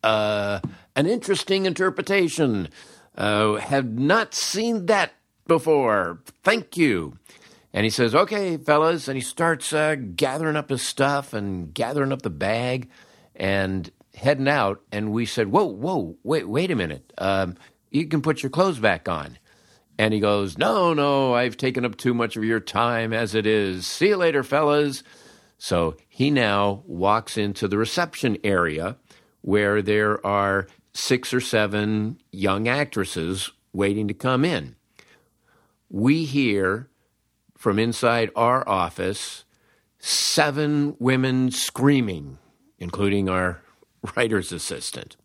uh, 0.02 0.60
an 0.94 1.06
interesting 1.06 1.66
interpretation. 1.66 2.68
Uh, 3.16 3.54
have 3.54 3.86
not 3.86 4.34
seen 4.34 4.86
that 4.86 5.12
before. 5.46 6.20
Thank 6.44 6.76
you. 6.76 7.18
And 7.72 7.84
he 7.84 7.90
says, 7.90 8.14
Okay, 8.14 8.56
fellas. 8.56 9.08
And 9.08 9.16
he 9.16 9.22
starts 9.22 9.72
uh, 9.72 9.96
gathering 10.14 10.56
up 10.56 10.70
his 10.70 10.82
stuff 10.82 11.32
and 11.32 11.72
gathering 11.72 12.12
up 12.12 12.22
the 12.22 12.30
bag 12.30 12.90
and 13.34 13.90
heading 14.14 14.48
out. 14.48 14.82
And 14.92 15.12
we 15.12 15.26
said, 15.26 15.48
Whoa, 15.48 15.64
whoa, 15.64 16.16
wait, 16.22 16.48
wait 16.48 16.70
a 16.70 16.76
minute. 16.76 17.12
Um, 17.18 17.56
you 17.90 18.06
can 18.06 18.22
put 18.22 18.42
your 18.42 18.50
clothes 18.50 18.78
back 18.78 19.08
on. 19.08 19.38
And 19.98 20.12
he 20.12 20.20
goes, 20.20 20.58
No, 20.58 20.94
no, 20.94 21.34
I've 21.34 21.56
taken 21.56 21.84
up 21.84 21.96
too 21.96 22.14
much 22.14 22.36
of 22.36 22.44
your 22.44 22.60
time 22.60 23.12
as 23.12 23.34
it 23.34 23.46
is. 23.46 23.86
See 23.86 24.08
you 24.08 24.16
later, 24.16 24.42
fellas. 24.42 25.02
So 25.58 25.96
he 26.08 26.30
now 26.30 26.82
walks 26.86 27.38
into 27.38 27.66
the 27.66 27.78
reception 27.78 28.36
area 28.44 28.96
where 29.40 29.80
there 29.80 30.24
are 30.26 30.66
six 30.92 31.32
or 31.32 31.40
seven 31.40 32.18
young 32.30 32.68
actresses 32.68 33.52
waiting 33.72 34.08
to 34.08 34.14
come 34.14 34.44
in. 34.44 34.76
We 35.88 36.24
hear 36.24 36.88
from 37.56 37.78
inside 37.78 38.30
our 38.36 38.68
office 38.68 39.44
seven 39.98 40.96
women 40.98 41.50
screaming, 41.50 42.38
including 42.78 43.28
our 43.28 43.62
writer's 44.16 44.52
assistant. 44.52 45.16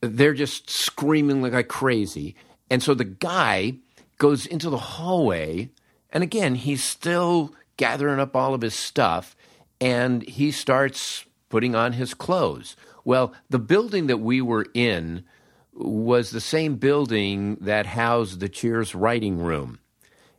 They're 0.00 0.34
just 0.34 0.68
screaming 0.68 1.42
like 1.42 1.68
crazy. 1.68 2.34
And 2.72 2.82
so 2.82 2.94
the 2.94 3.04
guy 3.04 3.74
goes 4.16 4.46
into 4.46 4.70
the 4.70 4.78
hallway, 4.78 5.68
and 6.08 6.22
again, 6.22 6.54
he's 6.54 6.82
still 6.82 7.52
gathering 7.76 8.18
up 8.18 8.34
all 8.34 8.54
of 8.54 8.62
his 8.62 8.74
stuff, 8.74 9.36
and 9.78 10.26
he 10.26 10.50
starts 10.50 11.26
putting 11.50 11.74
on 11.74 11.92
his 11.92 12.14
clothes. 12.14 12.74
Well, 13.04 13.34
the 13.50 13.58
building 13.58 14.06
that 14.06 14.20
we 14.20 14.40
were 14.40 14.64
in 14.72 15.24
was 15.74 16.30
the 16.30 16.40
same 16.40 16.76
building 16.76 17.56
that 17.60 17.84
housed 17.84 18.40
the 18.40 18.48
Cheers 18.48 18.94
writing 18.94 19.36
room. 19.36 19.78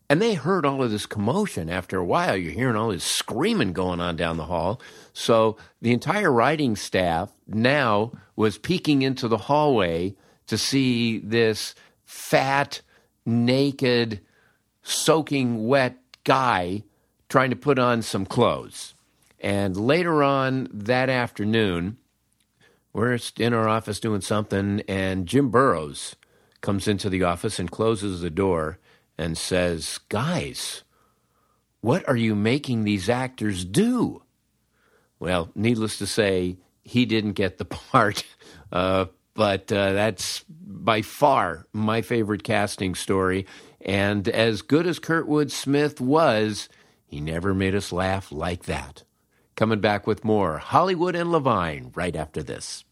And 0.09 0.19
they 0.19 0.33
heard 0.33 0.65
all 0.65 0.81
of 0.81 0.89
this 0.89 1.05
commotion. 1.05 1.69
After 1.69 1.99
a 1.99 2.05
while, 2.05 2.35
you're 2.35 2.51
hearing 2.51 2.75
all 2.75 2.89
this 2.89 3.03
screaming 3.03 3.73
going 3.73 3.99
on 3.99 4.15
down 4.15 4.37
the 4.37 4.45
hall. 4.45 4.81
So 5.13 5.57
the 5.83 5.93
entire 5.93 6.31
writing 6.31 6.75
staff 6.75 7.31
now 7.45 8.11
was 8.35 8.57
peeking 8.57 9.03
into 9.03 9.27
the 9.27 9.37
hallway 9.37 10.15
to 10.47 10.57
see 10.57 11.19
this 11.19 11.75
fat, 12.13 12.81
naked, 13.25 14.21
soaking 14.83 15.65
wet 15.65 15.97
guy 16.23 16.83
trying 17.27 17.49
to 17.49 17.55
put 17.55 17.79
on 17.79 18.03
some 18.03 18.25
clothes. 18.25 18.93
And 19.39 19.75
later 19.75 20.21
on 20.21 20.67
that 20.71 21.09
afternoon, 21.09 21.97
we're 22.93 23.17
in 23.39 23.53
our 23.53 23.67
office 23.67 23.99
doing 23.99 24.21
something, 24.21 24.83
and 24.87 25.25
Jim 25.25 25.49
Burrows 25.49 26.15
comes 26.61 26.87
into 26.87 27.09
the 27.09 27.23
office 27.23 27.57
and 27.57 27.71
closes 27.71 28.21
the 28.21 28.29
door 28.29 28.77
and 29.17 29.35
says, 29.35 29.99
Guys, 30.09 30.83
what 31.81 32.07
are 32.07 32.15
you 32.15 32.35
making 32.35 32.83
these 32.83 33.09
actors 33.09 33.65
do? 33.65 34.21
Well, 35.19 35.49
needless 35.55 35.97
to 35.97 36.05
say, 36.05 36.57
he 36.83 37.05
didn't 37.05 37.33
get 37.33 37.57
the 37.57 37.65
part, 37.91 38.23
uh, 38.71 39.05
but 39.33 39.71
uh, 39.71 39.93
that's 39.93 40.43
by 40.49 41.01
far 41.01 41.65
my 41.73 42.01
favorite 42.01 42.43
casting 42.43 42.95
story. 42.95 43.45
And 43.81 44.27
as 44.29 44.61
good 44.61 44.87
as 44.87 44.99
Kurtwood 44.99 45.51
Smith 45.51 45.99
was, 45.99 46.69
he 47.05 47.19
never 47.19 47.53
made 47.53 47.75
us 47.75 47.91
laugh 47.91 48.31
like 48.31 48.63
that. 48.63 49.03
Coming 49.55 49.81
back 49.81 50.07
with 50.07 50.23
more 50.23 50.57
Hollywood 50.57 51.15
and 51.15 51.31
Levine 51.31 51.91
right 51.95 52.15
after 52.15 52.41
this. 52.41 52.85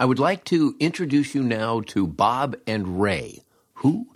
I 0.00 0.06
would 0.06 0.18
like 0.18 0.44
to 0.46 0.74
introduce 0.80 1.34
you 1.34 1.42
now 1.42 1.82
to 1.88 2.06
Bob 2.06 2.56
and 2.66 3.00
Ray. 3.00 3.42
Who? 3.74 4.06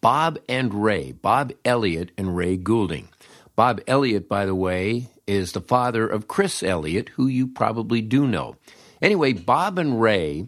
Bob 0.00 0.38
and 0.48 0.82
Ray. 0.82 1.12
Bob 1.12 1.52
Elliott 1.64 2.10
and 2.16 2.36
Ray 2.36 2.56
Goulding. 2.56 3.08
Bob 3.54 3.80
Elliott, 3.86 4.28
by 4.28 4.46
the 4.46 4.54
way, 4.54 5.08
is 5.26 5.52
the 5.52 5.60
father 5.60 6.06
of 6.06 6.28
Chris 6.28 6.62
Elliott, 6.62 7.10
who 7.10 7.26
you 7.26 7.46
probably 7.46 8.00
do 8.00 8.26
know. 8.26 8.56
Anyway, 9.02 9.32
Bob 9.32 9.78
and 9.78 10.00
Ray, 10.00 10.46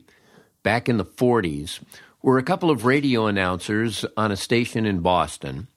back 0.62 0.88
in 0.88 0.96
the 0.96 1.04
40s, 1.04 1.80
were 2.22 2.38
a 2.38 2.42
couple 2.42 2.70
of 2.70 2.84
radio 2.84 3.26
announcers 3.26 4.04
on 4.16 4.32
a 4.32 4.36
station 4.36 4.86
in 4.86 5.00
Boston. 5.00 5.68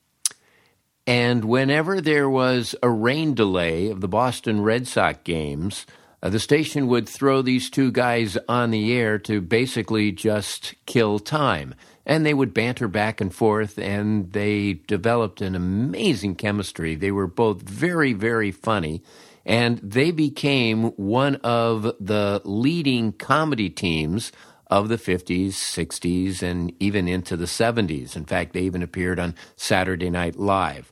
And 1.08 1.46
whenever 1.46 2.02
there 2.02 2.30
was 2.30 2.76
a 2.82 2.90
rain 2.90 3.34
delay 3.34 3.90
of 3.90 4.02
the 4.02 4.08
Boston 4.08 4.62
Red 4.62 4.88
Sox 4.88 5.20
games, 5.24 5.86
uh, 6.24 6.30
the 6.30 6.40
station 6.40 6.88
would 6.88 7.08
throw 7.08 7.42
these 7.42 7.70
two 7.70 7.92
guys 7.92 8.38
on 8.50 8.72
the 8.72 8.94
air 8.94 9.20
to 9.20 9.42
basically 9.42 10.12
just 10.12 10.74
kill 10.88 11.20
time. 11.20 11.76
And 12.06 12.26
they 12.26 12.34
would 12.34 12.54
banter 12.54 12.88
back 12.88 13.20
and 13.20 13.34
forth, 13.34 13.80
and 13.80 14.32
they 14.32 14.74
developed 14.88 15.42
an 15.42 15.56
amazing 15.56 16.36
chemistry. 16.36 16.96
They 16.96 17.12
were 17.12 17.28
both 17.28 17.62
very, 17.64 18.14
very 18.14 18.52
funny, 18.52 19.02
and 19.46 19.80
they 19.80 20.12
became 20.12 20.92
one 20.98 21.36
of 21.38 21.84
the 22.00 22.42
leading 22.46 23.12
comedy 23.12 23.70
teams 23.70 24.32
of 24.68 24.90
the 24.90 24.98
50s, 24.98 25.50
60s, 25.50 26.42
and 26.42 26.74
even 26.80 27.08
into 27.08 27.36
the 27.38 27.46
70s. 27.46 28.16
In 28.16 28.26
fact, 28.26 28.54
they 28.54 28.62
even 28.62 28.84
appeared 28.84 29.20
on 29.20 29.36
Saturday 29.56 30.10
Night 30.10 30.36
Live. 30.36 30.92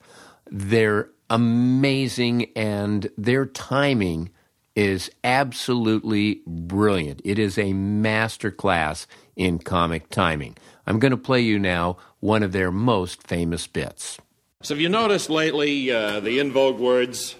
They're 0.49 1.09
amazing, 1.29 2.51
and 2.55 3.09
their 3.17 3.45
timing 3.45 4.29
is 4.75 5.11
absolutely 5.23 6.41
brilliant. 6.47 7.21
It 7.23 7.37
is 7.37 7.57
a 7.57 7.73
master 7.73 8.51
class 8.51 9.07
in 9.35 9.59
comic 9.59 10.09
timing. 10.09 10.55
I'm 10.85 10.99
going 10.99 11.11
to 11.11 11.17
play 11.17 11.41
you 11.41 11.59
now 11.59 11.97
one 12.19 12.43
of 12.43 12.51
their 12.51 12.71
most 12.71 13.23
famous 13.23 13.67
bits. 13.67 14.17
So, 14.61 14.73
have 14.73 14.81
you 14.81 14.89
noticed 14.89 15.29
lately 15.29 15.91
uh, 15.91 16.19
the 16.19 16.39
in 16.39 16.51
vogue 16.51 16.79
words? 16.79 17.35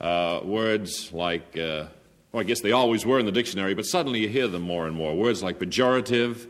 Uh, 0.00 0.40
words 0.42 1.12
like 1.12 1.58
uh, 1.58 1.84
well, 2.32 2.40
I 2.40 2.44
guess 2.44 2.60
they 2.60 2.72
always 2.72 3.04
were 3.04 3.18
in 3.18 3.26
the 3.26 3.32
dictionary, 3.32 3.74
but 3.74 3.84
suddenly 3.84 4.20
you 4.20 4.28
hear 4.28 4.46
them 4.46 4.62
more 4.62 4.86
and 4.86 4.96
more. 4.96 5.14
Words 5.14 5.42
like 5.42 5.58
pejorative, 5.58 6.46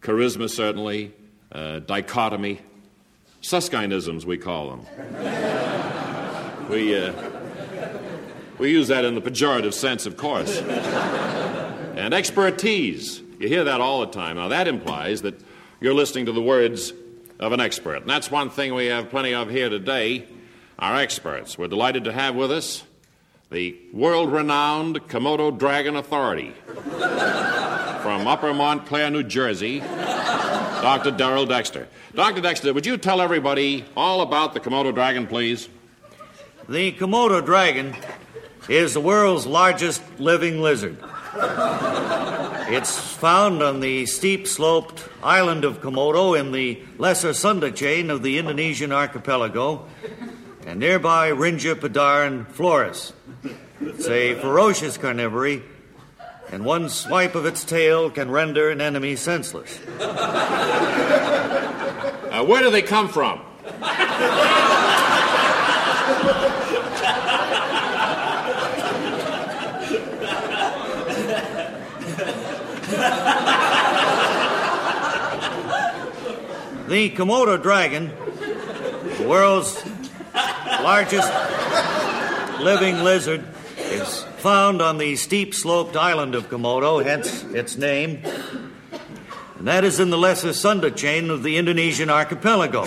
charisma, 0.00 0.48
certainly, 0.48 1.12
uh, 1.50 1.80
dichotomy, 1.80 2.60
Susskindisms, 3.42 4.24
we 4.24 4.36
call 4.36 4.70
them. 4.70 4.80
we, 6.70 6.96
uh, 6.96 7.12
we 8.58 8.70
use 8.70 8.88
that 8.88 9.04
in 9.04 9.14
the 9.14 9.20
pejorative 9.20 9.72
sense, 9.74 10.06
of 10.06 10.16
course. 10.16 10.58
and 10.60 12.12
expertise, 12.12 13.22
you 13.38 13.48
hear 13.48 13.64
that 13.64 13.80
all 13.80 14.00
the 14.00 14.08
time. 14.08 14.36
Now, 14.36 14.48
that 14.48 14.68
implies 14.68 15.22
that 15.22 15.40
you're 15.80 15.94
listening 15.94 16.26
to 16.26 16.32
the 16.32 16.42
words 16.42 16.92
of 17.38 17.52
an 17.52 17.60
expert. 17.60 17.98
And 17.98 18.10
that's 18.10 18.30
one 18.30 18.50
thing 18.50 18.74
we 18.74 18.86
have 18.86 19.10
plenty 19.10 19.34
of 19.34 19.48
here 19.50 19.68
today 19.68 20.26
our 20.78 20.96
experts. 20.96 21.58
We're 21.58 21.68
delighted 21.68 22.04
to 22.04 22.12
have 22.12 22.36
with 22.36 22.52
us 22.52 22.84
the 23.50 23.76
world 23.92 24.30
renowned 24.30 24.96
Komodo 25.08 25.56
Dragon 25.56 25.96
Authority 25.96 26.50
from 28.02 28.26
Upper 28.26 28.54
Montclair, 28.54 29.10
New 29.10 29.24
Jersey, 29.24 29.80
Dr. 29.80 31.10
Darrell 31.10 31.46
Dexter. 31.46 31.88
Dr. 32.14 32.40
Dexter, 32.40 32.72
would 32.72 32.86
you 32.86 32.96
tell 32.96 33.20
everybody 33.20 33.84
all 33.96 34.20
about 34.20 34.54
the 34.54 34.60
Komodo 34.60 34.94
dragon, 34.94 35.26
please? 35.26 35.68
The 36.68 36.92
Komodo 36.92 37.44
dragon 37.44 37.96
is 38.68 38.94
the 38.94 39.00
world's 39.00 39.46
largest 39.46 40.02
living 40.20 40.60
lizard. 40.60 40.98
It's 42.70 42.98
found 42.98 43.62
on 43.62 43.80
the 43.80 44.04
steep 44.04 44.46
sloped 44.46 45.08
island 45.22 45.64
of 45.64 45.80
Komodo 45.80 46.38
in 46.38 46.52
the 46.52 46.78
Lesser 46.98 47.32
Sunda 47.32 47.72
chain 47.72 48.10
of 48.10 48.22
the 48.22 48.36
Indonesian 48.36 48.92
archipelago 48.92 49.86
and 50.66 50.78
nearby 50.78 51.30
Rinja, 51.30 51.74
Padar, 51.74 52.26
and 52.26 52.46
Flores. 52.46 53.14
It's 53.80 54.06
a 54.06 54.34
ferocious 54.34 54.98
carnivore, 54.98 55.62
and 56.52 56.62
one 56.66 56.90
swipe 56.90 57.34
of 57.34 57.46
its 57.46 57.64
tail 57.64 58.10
can 58.10 58.30
render 58.30 58.68
an 58.68 58.82
enemy 58.82 59.16
senseless. 59.16 59.80
Uh, 62.30 62.44
where 62.44 62.62
do 62.62 62.70
they 62.70 62.82
come 62.82 63.08
from? 63.08 63.40
The 76.88 77.10
Komodo 77.10 77.62
dragon, 77.62 78.10
the 79.18 79.26
world's 79.28 79.84
largest 80.34 81.30
living 82.60 83.04
lizard, 83.04 83.44
is 83.76 84.22
found 84.38 84.80
on 84.80 84.96
the 84.96 85.14
steep 85.16 85.54
sloped 85.54 85.98
island 85.98 86.34
of 86.34 86.48
Komodo, 86.48 87.04
hence 87.04 87.44
its 87.52 87.76
name. 87.76 88.22
And 89.58 89.68
that 89.68 89.84
is 89.84 90.00
in 90.00 90.08
the 90.08 90.16
Lesser 90.16 90.54
Sunda 90.54 90.90
chain 90.90 91.28
of 91.28 91.42
the 91.42 91.58
Indonesian 91.58 92.08
archipelago 92.08 92.86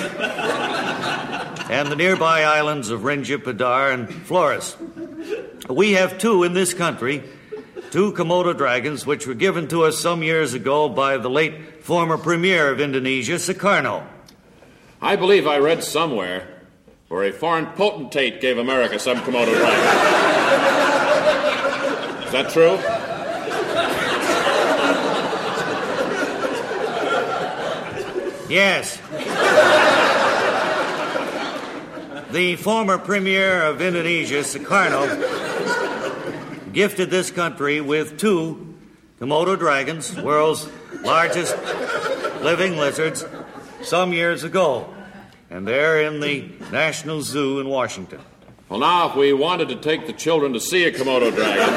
and 1.69 1.87
the 1.91 1.95
nearby 1.95 2.41
islands 2.41 2.89
of 2.89 3.01
Rinja, 3.01 3.37
Padar, 3.37 3.93
and 3.93 4.11
Flores. 4.11 4.77
We 5.69 5.91
have 5.91 6.17
two 6.17 6.43
in 6.43 6.53
this 6.53 6.73
country, 6.73 7.21
two 7.91 8.13
Komodo 8.13 8.57
dragons, 8.57 9.05
which 9.05 9.27
were 9.27 9.33
given 9.33 9.67
to 9.67 9.83
us 9.83 9.99
some 9.99 10.23
years 10.23 10.53
ago 10.53 10.87
by 10.87 11.17
the 11.17 11.29
late 11.29 11.83
former 11.83 12.17
premier 12.17 12.71
of 12.71 12.79
Indonesia, 12.79 13.33
Sukarno. 13.33 14.07
I 15.01 15.17
believe 15.17 15.45
I 15.45 15.57
read 15.57 15.83
somewhere 15.83 16.47
where 17.09 17.25
a 17.25 17.33
foreign 17.33 17.65
potentate 17.65 18.39
gave 18.39 18.57
America 18.57 18.97
some 18.97 19.17
Komodo 19.17 19.53
dragon. 19.53 19.79
Is 22.25 22.31
that 22.31 22.49
true? 22.51 22.79
Yes. 28.49 28.97
the 32.31 32.55
former 32.55 32.97
premier 32.97 33.63
of 33.63 33.81
Indonesia, 33.81 34.39
Sukarno, 34.39 35.40
gifted 36.73 37.09
this 37.09 37.31
country 37.31 37.81
with 37.81 38.17
two 38.17 38.75
Komodo 39.19 39.57
dragons, 39.57 40.15
world's 40.15 40.69
largest 41.01 41.55
living 42.41 42.77
lizards, 42.77 43.25
some 43.81 44.13
years 44.13 44.43
ago. 44.43 44.93
And 45.49 45.67
they're 45.67 46.01
in 46.01 46.19
the 46.21 46.49
National 46.71 47.21
Zoo 47.21 47.59
in 47.59 47.67
Washington. 47.67 48.21
Well, 48.69 48.79
now, 48.79 49.09
if 49.09 49.15
we 49.15 49.33
wanted 49.33 49.67
to 49.69 49.75
take 49.75 50.07
the 50.07 50.13
children 50.13 50.53
to 50.53 50.59
see 50.59 50.85
a 50.85 50.91
Komodo 50.91 51.35
dragon, 51.35 51.73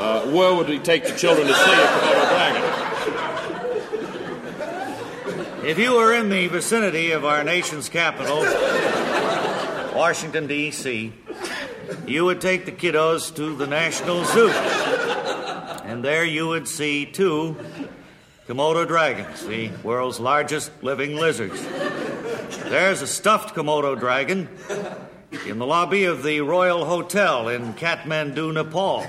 uh, 0.00 0.22
where 0.30 0.54
would 0.54 0.68
we 0.68 0.78
take 0.78 1.04
the 1.04 1.14
children 1.14 1.46
to 1.46 1.54
see 1.54 1.72
a 1.72 1.86
Komodo 1.86 2.28
dragon? 2.30 2.62
If 5.66 5.78
you 5.78 5.94
were 5.96 6.14
in 6.14 6.30
the 6.30 6.46
vicinity 6.46 7.10
of 7.10 7.26
our 7.26 7.44
nation's 7.44 7.90
capital, 7.90 8.38
Washington, 9.98 10.46
D.C., 10.46 11.12
you 12.06 12.24
would 12.24 12.40
take 12.40 12.64
the 12.66 12.70
kiddos 12.70 13.34
to 13.34 13.56
the 13.56 13.66
National 13.66 14.24
Zoo. 14.26 14.48
And 14.48 16.04
there 16.04 16.24
you 16.24 16.46
would 16.46 16.68
see 16.68 17.04
two 17.04 17.56
Komodo 18.46 18.86
dragons, 18.86 19.44
the 19.44 19.72
world's 19.82 20.20
largest 20.20 20.70
living 20.84 21.16
lizards. 21.16 21.60
There's 22.66 23.02
a 23.02 23.08
stuffed 23.08 23.56
Komodo 23.56 23.98
dragon 23.98 24.48
in 25.44 25.58
the 25.58 25.66
lobby 25.66 26.04
of 26.04 26.22
the 26.22 26.42
Royal 26.42 26.84
Hotel 26.84 27.48
in 27.48 27.74
Kathmandu, 27.74 28.54
Nepal. 28.54 29.04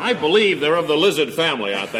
I 0.00 0.14
believe 0.18 0.60
they're 0.60 0.76
of 0.76 0.88
the 0.88 0.96
lizard 0.96 1.34
family, 1.34 1.74
aren't 1.74 1.92
they? 1.92 1.98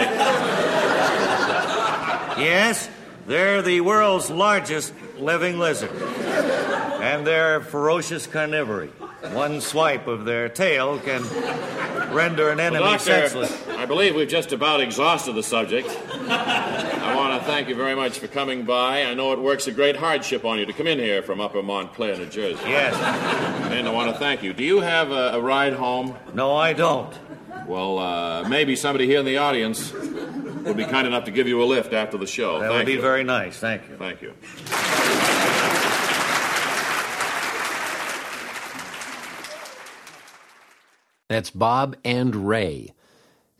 Yes, 2.38 2.88
they're 3.26 3.62
the 3.62 3.80
world's 3.80 4.30
largest 4.30 4.92
living 5.18 5.58
lizard. 5.58 5.90
And 5.90 7.26
they're 7.26 7.60
ferocious 7.60 8.26
carnivory. 8.26 8.90
One 9.32 9.60
swipe 9.60 10.06
of 10.06 10.24
their 10.24 10.48
tail 10.48 10.98
can 10.98 11.22
render 12.12 12.50
an 12.50 12.60
enemy 12.60 12.84
Doctor, 12.84 13.04
senseless. 13.04 13.68
I 13.68 13.84
believe 13.84 14.14
we've 14.14 14.28
just 14.28 14.52
about 14.52 14.80
exhausted 14.80 15.34
the 15.34 15.42
subject. 15.42 15.88
I 16.28 17.14
want 17.14 17.40
to 17.40 17.46
thank 17.46 17.68
you 17.68 17.74
very 17.74 17.94
much 17.94 18.18
for 18.18 18.28
coming 18.28 18.64
by. 18.64 19.02
I 19.02 19.14
know 19.14 19.32
it 19.32 19.40
works 19.40 19.66
a 19.66 19.72
great 19.72 19.96
hardship 19.96 20.44
on 20.44 20.58
you 20.58 20.66
to 20.66 20.72
come 20.72 20.86
in 20.86 20.98
here 20.98 21.22
from 21.22 21.40
Upper 21.40 21.62
Montclair, 21.62 22.16
New 22.16 22.26
Jersey. 22.26 22.62
Yes. 22.66 22.94
And 23.72 23.86
I 23.86 23.92
want 23.92 24.12
to 24.12 24.18
thank 24.18 24.42
you. 24.42 24.52
Do 24.52 24.64
you 24.64 24.80
have 24.80 25.10
a, 25.10 25.32
a 25.34 25.40
ride 25.40 25.74
home? 25.74 26.16
No, 26.34 26.56
I 26.56 26.72
don't. 26.72 27.12
Well, 27.66 27.98
uh, 27.98 28.48
maybe 28.48 28.76
somebody 28.76 29.06
here 29.06 29.18
in 29.18 29.26
the 29.26 29.38
audience 29.38 29.92
would 30.66 30.76
be 30.76 30.84
kind 30.84 31.06
enough 31.06 31.24
to 31.24 31.30
give 31.30 31.46
you 31.46 31.62
a 31.62 31.64
lift 31.64 31.92
after 31.92 32.18
the 32.18 32.26
show. 32.26 32.58
That 32.58 32.68
thank 32.68 32.78
would 32.78 32.86
be 32.86 32.92
you. 32.94 33.00
very 33.00 33.24
nice. 33.24 33.58
Thank 33.58 33.88
you. 33.88 33.96
Thank 33.96 34.22
you. 34.22 34.34
That's 41.28 41.50
Bob 41.50 41.96
and 42.04 42.48
Ray. 42.48 42.92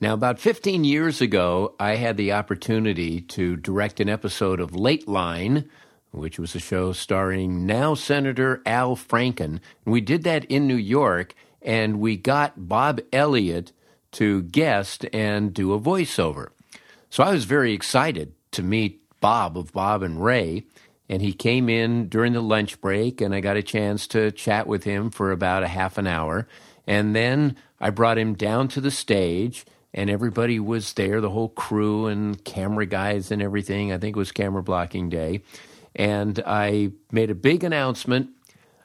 Now, 0.00 0.14
about 0.14 0.38
15 0.38 0.84
years 0.84 1.20
ago, 1.20 1.74
I 1.80 1.96
had 1.96 2.16
the 2.16 2.32
opportunity 2.32 3.20
to 3.22 3.56
direct 3.56 3.98
an 3.98 4.08
episode 4.08 4.60
of 4.60 4.72
Lateline, 4.72 5.68
which 6.10 6.38
was 6.38 6.54
a 6.54 6.60
show 6.60 6.92
starring 6.92 7.66
now 7.66 7.94
Senator 7.94 8.62
Al 8.66 8.94
Franken. 8.94 9.58
And 9.84 9.92
we 9.92 10.00
did 10.00 10.22
that 10.24 10.44
in 10.44 10.66
New 10.66 10.76
York, 10.76 11.34
and 11.62 11.98
we 11.98 12.16
got 12.16 12.68
Bob 12.68 13.00
Elliott 13.12 13.72
to 14.12 14.42
guest 14.42 15.06
and 15.12 15.52
do 15.52 15.72
a 15.72 15.80
voiceover. 15.80 16.48
So 17.16 17.24
I 17.24 17.32
was 17.32 17.46
very 17.46 17.72
excited 17.72 18.34
to 18.50 18.62
meet 18.62 19.00
Bob 19.22 19.56
of 19.56 19.72
Bob 19.72 20.02
and 20.02 20.22
Ray. 20.22 20.66
And 21.08 21.22
he 21.22 21.32
came 21.32 21.70
in 21.70 22.10
during 22.10 22.34
the 22.34 22.42
lunch 22.42 22.78
break, 22.82 23.22
and 23.22 23.34
I 23.34 23.40
got 23.40 23.56
a 23.56 23.62
chance 23.62 24.06
to 24.08 24.30
chat 24.30 24.66
with 24.66 24.84
him 24.84 25.08
for 25.08 25.32
about 25.32 25.62
a 25.62 25.66
half 25.66 25.96
an 25.96 26.06
hour. 26.06 26.46
And 26.86 27.16
then 27.16 27.56
I 27.80 27.88
brought 27.88 28.18
him 28.18 28.34
down 28.34 28.68
to 28.68 28.82
the 28.82 28.90
stage, 28.90 29.64
and 29.94 30.10
everybody 30.10 30.60
was 30.60 30.92
there 30.92 31.22
the 31.22 31.30
whole 31.30 31.48
crew 31.48 32.04
and 32.04 32.44
camera 32.44 32.84
guys 32.84 33.30
and 33.30 33.40
everything. 33.40 33.92
I 33.92 33.96
think 33.96 34.14
it 34.14 34.18
was 34.18 34.30
camera 34.30 34.62
blocking 34.62 35.08
day. 35.08 35.40
And 35.94 36.38
I 36.46 36.90
made 37.10 37.30
a 37.30 37.34
big 37.34 37.64
announcement. 37.64 38.28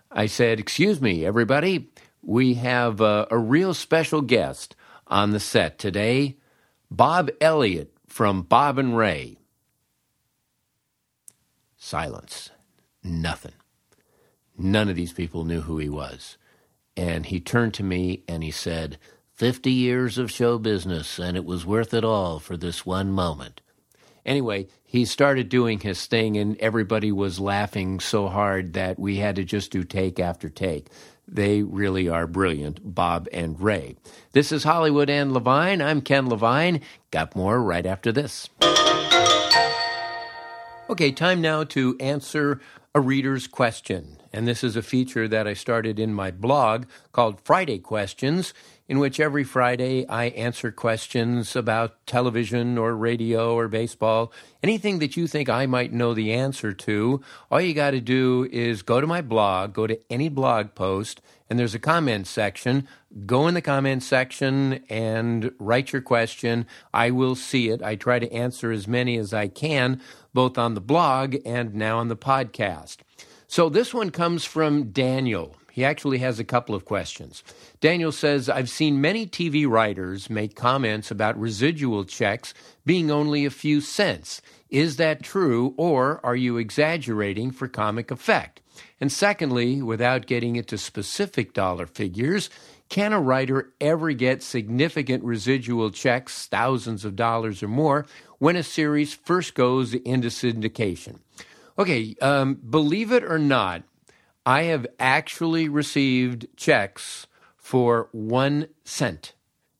I 0.09 0.27
said, 0.27 0.57
Excuse 0.57 1.01
me, 1.01 1.25
everybody, 1.25 1.89
we 2.23 2.53
have 2.53 3.01
a, 3.01 3.27
a 3.29 3.37
real 3.37 3.73
special 3.73 4.21
guest 4.21 4.73
on 5.07 5.31
the 5.31 5.39
set 5.41 5.77
today 5.77 6.37
Bob 6.89 7.29
Elliott 7.41 7.93
from 8.11 8.41
Bob 8.41 8.77
and 8.77 8.95
Ray. 8.95 9.37
Silence. 11.77 12.51
Nothing. 13.03 13.53
None 14.57 14.89
of 14.89 14.97
these 14.97 15.13
people 15.13 15.45
knew 15.45 15.61
who 15.61 15.77
he 15.77 15.87
was. 15.87 16.37
And 16.97 17.25
he 17.25 17.39
turned 17.39 17.73
to 17.75 17.83
me 17.83 18.23
and 18.27 18.43
he 18.43 18.51
said, 18.51 18.99
50 19.33 19.71
years 19.71 20.17
of 20.17 20.29
show 20.29 20.59
business, 20.59 21.17
and 21.17 21.35
it 21.35 21.45
was 21.45 21.65
worth 21.65 21.93
it 21.93 22.03
all 22.03 22.37
for 22.37 22.57
this 22.57 22.85
one 22.85 23.11
moment. 23.11 23.61
Anyway, 24.23 24.67
he 24.83 25.05
started 25.05 25.49
doing 25.49 25.79
his 25.79 26.05
thing, 26.05 26.37
and 26.37 26.57
everybody 26.57 27.11
was 27.11 27.39
laughing 27.39 27.99
so 27.99 28.27
hard 28.27 28.73
that 28.73 28.99
we 28.99 29.15
had 29.15 29.37
to 29.37 29.43
just 29.43 29.71
do 29.71 29.83
take 29.83 30.19
after 30.19 30.47
take. 30.47 30.89
They 31.33 31.63
really 31.63 32.09
are 32.09 32.27
brilliant, 32.27 32.93
Bob 32.93 33.29
and 33.31 33.57
Ray. 33.59 33.95
This 34.33 34.51
is 34.51 34.65
Hollywood 34.65 35.09
and 35.09 35.31
Levine. 35.31 35.81
I'm 35.81 36.01
Ken 36.01 36.27
Levine. 36.27 36.81
Got 37.09 37.37
more 37.37 37.63
right 37.63 37.85
after 37.85 38.11
this. 38.11 38.49
Okay, 40.89 41.13
time 41.13 41.39
now 41.39 41.63
to 41.63 41.95
answer 42.01 42.59
a 42.93 42.99
reader's 42.99 43.47
question. 43.47 44.17
And 44.33 44.45
this 44.45 44.61
is 44.61 44.75
a 44.75 44.81
feature 44.81 45.29
that 45.29 45.47
I 45.47 45.53
started 45.53 45.99
in 45.99 46.13
my 46.13 46.31
blog 46.31 46.85
called 47.13 47.39
Friday 47.39 47.79
Questions, 47.79 48.53
in 48.91 48.99
which 48.99 49.21
every 49.21 49.45
Friday 49.45 50.05
I 50.09 50.25
answer 50.25 50.69
questions 50.69 51.55
about 51.55 52.05
television 52.05 52.77
or 52.77 52.93
radio 52.93 53.55
or 53.55 53.69
baseball, 53.69 54.33
anything 54.61 54.99
that 54.99 55.15
you 55.15 55.27
think 55.27 55.47
I 55.47 55.65
might 55.65 55.93
know 55.93 56.13
the 56.13 56.33
answer 56.33 56.73
to. 56.73 57.21
All 57.49 57.61
you 57.61 57.73
got 57.73 57.91
to 57.91 58.01
do 58.01 58.49
is 58.51 58.81
go 58.81 58.99
to 58.99 59.07
my 59.07 59.21
blog, 59.21 59.71
go 59.71 59.87
to 59.87 59.97
any 60.09 60.27
blog 60.27 60.75
post, 60.75 61.21
and 61.49 61.57
there's 61.57 61.73
a 61.73 61.79
comment 61.79 62.27
section. 62.27 62.85
Go 63.25 63.47
in 63.47 63.53
the 63.53 63.61
comment 63.61 64.03
section 64.03 64.83
and 64.89 65.53
write 65.57 65.93
your 65.93 66.01
question. 66.01 66.65
I 66.93 67.11
will 67.11 67.35
see 67.35 67.69
it. 67.69 67.81
I 67.81 67.95
try 67.95 68.19
to 68.19 68.29
answer 68.33 68.73
as 68.73 68.89
many 68.89 69.15
as 69.15 69.33
I 69.33 69.47
can, 69.47 70.01
both 70.33 70.57
on 70.57 70.73
the 70.73 70.81
blog 70.81 71.37
and 71.45 71.75
now 71.75 71.97
on 71.97 72.09
the 72.09 72.17
podcast. 72.17 72.97
So 73.47 73.69
this 73.69 73.93
one 73.93 74.09
comes 74.09 74.43
from 74.43 74.91
Daniel. 74.91 75.55
He 75.71 75.85
actually 75.85 76.17
has 76.19 76.39
a 76.39 76.43
couple 76.43 76.75
of 76.75 76.85
questions. 76.85 77.43
Daniel 77.79 78.11
says, 78.11 78.49
I've 78.49 78.69
seen 78.69 79.01
many 79.01 79.25
TV 79.25 79.67
writers 79.67 80.29
make 80.29 80.55
comments 80.55 81.11
about 81.11 81.39
residual 81.39 82.03
checks 82.03 82.53
being 82.85 83.09
only 83.09 83.45
a 83.45 83.49
few 83.49 83.79
cents. 83.81 84.41
Is 84.69 84.97
that 84.97 85.23
true, 85.23 85.73
or 85.77 86.19
are 86.25 86.35
you 86.35 86.57
exaggerating 86.57 87.51
for 87.51 87.67
comic 87.67 88.11
effect? 88.11 88.61
And 88.99 89.11
secondly, 89.11 89.81
without 89.81 90.27
getting 90.27 90.55
into 90.55 90.77
specific 90.77 91.53
dollar 91.53 91.87
figures, 91.87 92.49
can 92.89 93.13
a 93.13 93.21
writer 93.21 93.71
ever 93.79 94.11
get 94.11 94.43
significant 94.43 95.23
residual 95.23 95.91
checks, 95.91 96.47
thousands 96.47 97.05
of 97.05 97.15
dollars 97.15 97.63
or 97.63 97.69
more, 97.69 98.05
when 98.37 98.57
a 98.57 98.63
series 98.63 99.13
first 99.13 99.55
goes 99.55 99.93
into 99.93 100.27
syndication? 100.27 101.19
Okay, 101.79 102.15
um, 102.21 102.55
believe 102.55 103.11
it 103.11 103.23
or 103.23 103.39
not, 103.39 103.83
I 104.45 104.63
have 104.63 104.87
actually 104.99 105.69
received 105.69 106.47
checks 106.55 107.27
for 107.57 108.09
one 108.11 108.67
cent. 108.83 109.33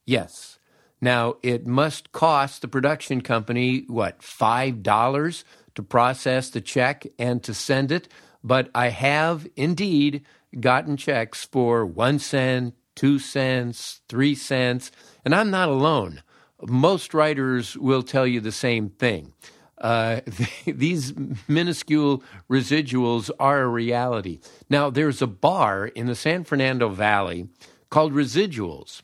Yes. 0.05 0.59
Now, 1.01 1.35
it 1.41 1.65
must 1.65 2.11
cost 2.11 2.61
the 2.61 2.67
production 2.67 3.21
company, 3.21 3.85
what, 3.87 4.19
$5 4.19 5.43
to 5.73 5.83
process 5.83 6.49
the 6.49 6.61
check 6.61 7.07
and 7.17 7.41
to 7.43 7.53
send 7.53 7.91
it? 7.91 8.07
But 8.43 8.69
I 8.75 8.89
have 8.89 9.47
indeed 9.55 10.23
gotten 10.59 10.97
checks 10.97 11.43
for 11.45 11.85
one 11.85 12.19
cent, 12.19 12.75
two 12.95 13.17
cents, 13.17 14.01
three 14.09 14.35
cents, 14.35 14.91
and 15.25 15.33
I'm 15.33 15.49
not 15.49 15.69
alone. 15.69 16.21
Most 16.67 17.13
writers 17.13 17.75
will 17.77 18.03
tell 18.03 18.27
you 18.27 18.39
the 18.39 18.51
same 18.51 18.89
thing. 18.89 19.33
Uh, 19.81 20.21
these 20.65 21.13
minuscule 21.47 22.23
residuals 22.49 23.29
are 23.39 23.61
a 23.61 23.67
reality. 23.67 24.39
Now, 24.69 24.89
there's 24.89 25.21
a 25.21 25.27
bar 25.27 25.87
in 25.87 26.05
the 26.05 26.15
San 26.15 26.43
Fernando 26.43 26.87
Valley 26.87 27.49
called 27.89 28.13
Residuals. 28.13 29.01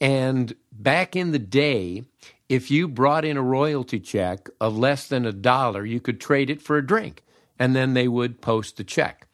And 0.00 0.54
back 0.72 1.16
in 1.16 1.32
the 1.32 1.38
day, 1.38 2.04
if 2.48 2.70
you 2.70 2.88
brought 2.88 3.24
in 3.24 3.36
a 3.36 3.42
royalty 3.42 4.00
check 4.00 4.48
of 4.60 4.76
less 4.76 5.06
than 5.08 5.26
a 5.26 5.32
dollar, 5.32 5.84
you 5.84 6.00
could 6.00 6.20
trade 6.20 6.50
it 6.50 6.62
for 6.62 6.76
a 6.76 6.86
drink, 6.86 7.22
and 7.58 7.74
then 7.74 7.94
they 7.94 8.08
would 8.08 8.40
post 8.40 8.76
the 8.76 8.84
check. 8.84 9.26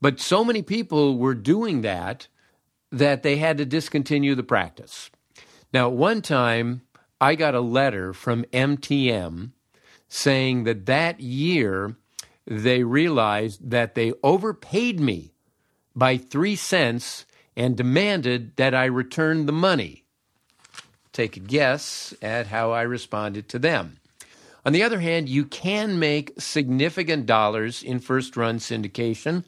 But 0.00 0.20
so 0.20 0.44
many 0.44 0.62
people 0.62 1.18
were 1.18 1.34
doing 1.34 1.82
that 1.82 2.28
that 2.90 3.22
they 3.22 3.36
had 3.36 3.58
to 3.58 3.64
discontinue 3.64 4.34
the 4.34 4.42
practice. 4.42 5.10
Now, 5.72 5.88
one 5.88 6.22
time 6.22 6.82
I 7.20 7.34
got 7.36 7.54
a 7.54 7.60
letter 7.60 8.12
from 8.12 8.44
MTM 8.46 9.52
saying 10.10 10.64
that 10.64 10.86
that 10.86 11.20
year 11.20 11.96
they 12.46 12.82
realized 12.82 13.70
that 13.70 13.94
they 13.94 14.12
overpaid 14.24 14.98
me 14.98 15.32
by 15.94 16.16
three 16.16 16.56
cents 16.56 17.24
and 17.56 17.76
demanded 17.76 18.56
that 18.56 18.74
I 18.74 18.86
return 18.86 19.46
the 19.46 19.52
money. 19.52 20.04
Take 21.12 21.36
a 21.36 21.40
guess 21.40 22.12
at 22.20 22.48
how 22.48 22.72
I 22.72 22.82
responded 22.82 23.48
to 23.50 23.58
them. 23.58 23.98
On 24.66 24.72
the 24.72 24.82
other 24.82 25.00
hand, 25.00 25.28
you 25.28 25.44
can 25.44 25.98
make 25.98 26.40
significant 26.40 27.26
dollars 27.26 27.82
in 27.82 28.00
first 28.00 28.36
run 28.36 28.58
syndication, 28.58 29.44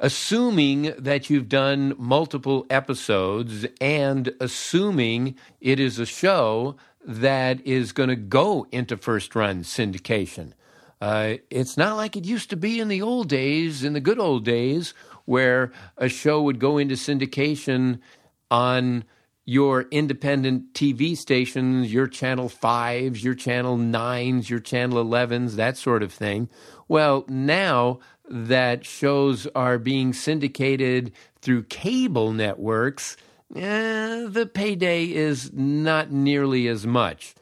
assuming 0.00 0.92
that 0.98 1.30
you've 1.30 1.48
done 1.48 1.94
multiple 1.96 2.66
episodes 2.68 3.64
and 3.80 4.34
assuming 4.40 5.36
it 5.60 5.78
is 5.78 5.98
a 5.98 6.06
show 6.06 6.76
that 7.04 7.64
is 7.66 7.92
going 7.92 8.08
to 8.08 8.16
go 8.16 8.66
into 8.72 8.96
first 8.96 9.34
run 9.34 9.62
syndication. 9.62 10.52
Uh, 11.00 11.34
it's 11.50 11.76
not 11.76 11.96
like 11.96 12.16
it 12.16 12.24
used 12.24 12.50
to 12.50 12.56
be 12.56 12.80
in 12.80 12.88
the 12.88 13.02
old 13.02 13.28
days, 13.28 13.84
in 13.84 13.92
the 13.92 14.00
good 14.00 14.18
old 14.18 14.44
days, 14.44 14.94
where 15.26 15.72
a 15.98 16.08
show 16.08 16.42
would 16.42 16.58
go 16.58 16.78
into 16.78 16.94
syndication 16.94 17.98
on 18.50 19.04
your 19.44 19.82
independent 19.90 20.72
TV 20.72 21.16
stations, 21.16 21.92
your 21.92 22.06
channel 22.06 22.48
5s, 22.48 23.22
your 23.22 23.34
channel 23.34 23.76
9s, 23.76 24.48
your 24.48 24.60
channel 24.60 25.04
11s, 25.04 25.56
that 25.56 25.76
sort 25.76 26.02
of 26.02 26.12
thing. 26.12 26.48
Well, 26.88 27.24
now 27.28 27.98
that 28.28 28.86
shows 28.86 29.46
are 29.54 29.78
being 29.78 30.14
syndicated 30.14 31.12
through 31.42 31.64
cable 31.64 32.32
networks, 32.32 33.18
eh, 33.54 34.26
the 34.28 34.50
payday 34.52 35.12
is 35.12 35.52
not 35.52 36.10
nearly 36.10 36.68
as 36.68 36.86
much. 36.86 37.34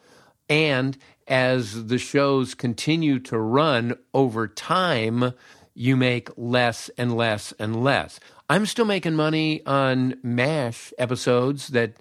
And 0.49 0.97
as 1.27 1.87
the 1.87 1.97
shows 1.97 2.53
continue 2.53 3.19
to 3.19 3.39
run 3.39 3.95
over 4.13 4.47
time, 4.47 5.33
you 5.73 5.95
make 5.95 6.29
less 6.37 6.89
and 6.97 7.15
less 7.15 7.53
and 7.59 7.83
less. 7.83 8.19
I'm 8.49 8.65
still 8.65 8.85
making 8.85 9.15
money 9.15 9.65
on 9.65 10.15
MASH 10.21 10.93
episodes 10.97 11.69
that 11.69 11.93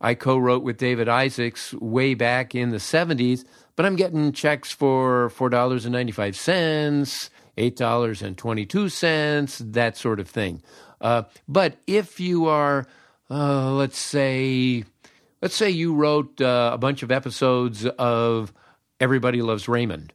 I 0.00 0.14
co 0.14 0.36
wrote 0.36 0.62
with 0.62 0.76
David 0.76 1.08
Isaacs 1.08 1.72
way 1.74 2.14
back 2.14 2.54
in 2.54 2.70
the 2.70 2.76
70s, 2.76 3.44
but 3.74 3.86
I'm 3.86 3.96
getting 3.96 4.32
checks 4.32 4.70
for 4.70 5.30
$4.95, 5.30 7.30
$8.22, 7.56 9.72
that 9.72 9.96
sort 9.96 10.20
of 10.20 10.28
thing. 10.28 10.62
Uh, 11.00 11.22
but 11.48 11.78
if 11.86 12.20
you 12.20 12.46
are, 12.46 12.86
uh, 13.30 13.72
let's 13.72 13.98
say, 13.98 14.84
let's 15.42 15.54
say 15.54 15.70
you 15.70 15.94
wrote 15.94 16.40
uh, 16.40 16.70
a 16.72 16.78
bunch 16.78 17.02
of 17.02 17.10
episodes 17.10 17.86
of 17.86 18.52
Everybody 19.00 19.42
Loves 19.42 19.68
Raymond, 19.68 20.12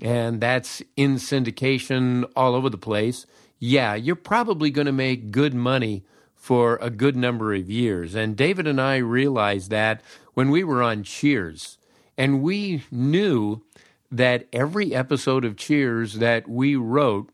and 0.00 0.40
that's 0.40 0.82
in 0.96 1.16
syndication 1.16 2.24
all 2.36 2.54
over 2.54 2.70
the 2.70 2.78
place. 2.78 3.26
Yeah, 3.58 3.94
you're 3.94 4.16
probably 4.16 4.70
going 4.70 4.86
to 4.86 4.92
make 4.92 5.30
good 5.30 5.54
money 5.54 6.04
for 6.34 6.76
a 6.82 6.90
good 6.90 7.14
number 7.14 7.54
of 7.54 7.70
years. 7.70 8.14
And 8.14 8.36
David 8.36 8.66
and 8.66 8.80
I 8.80 8.96
realized 8.96 9.70
that 9.70 10.00
when 10.34 10.50
we 10.50 10.64
were 10.64 10.82
on 10.82 11.04
Cheers, 11.04 11.78
and 12.18 12.42
we 12.42 12.82
knew 12.90 13.62
that 14.10 14.46
every 14.52 14.94
episode 14.94 15.44
of 15.44 15.56
Cheers 15.56 16.14
that 16.14 16.48
we 16.48 16.76
wrote 16.76 17.30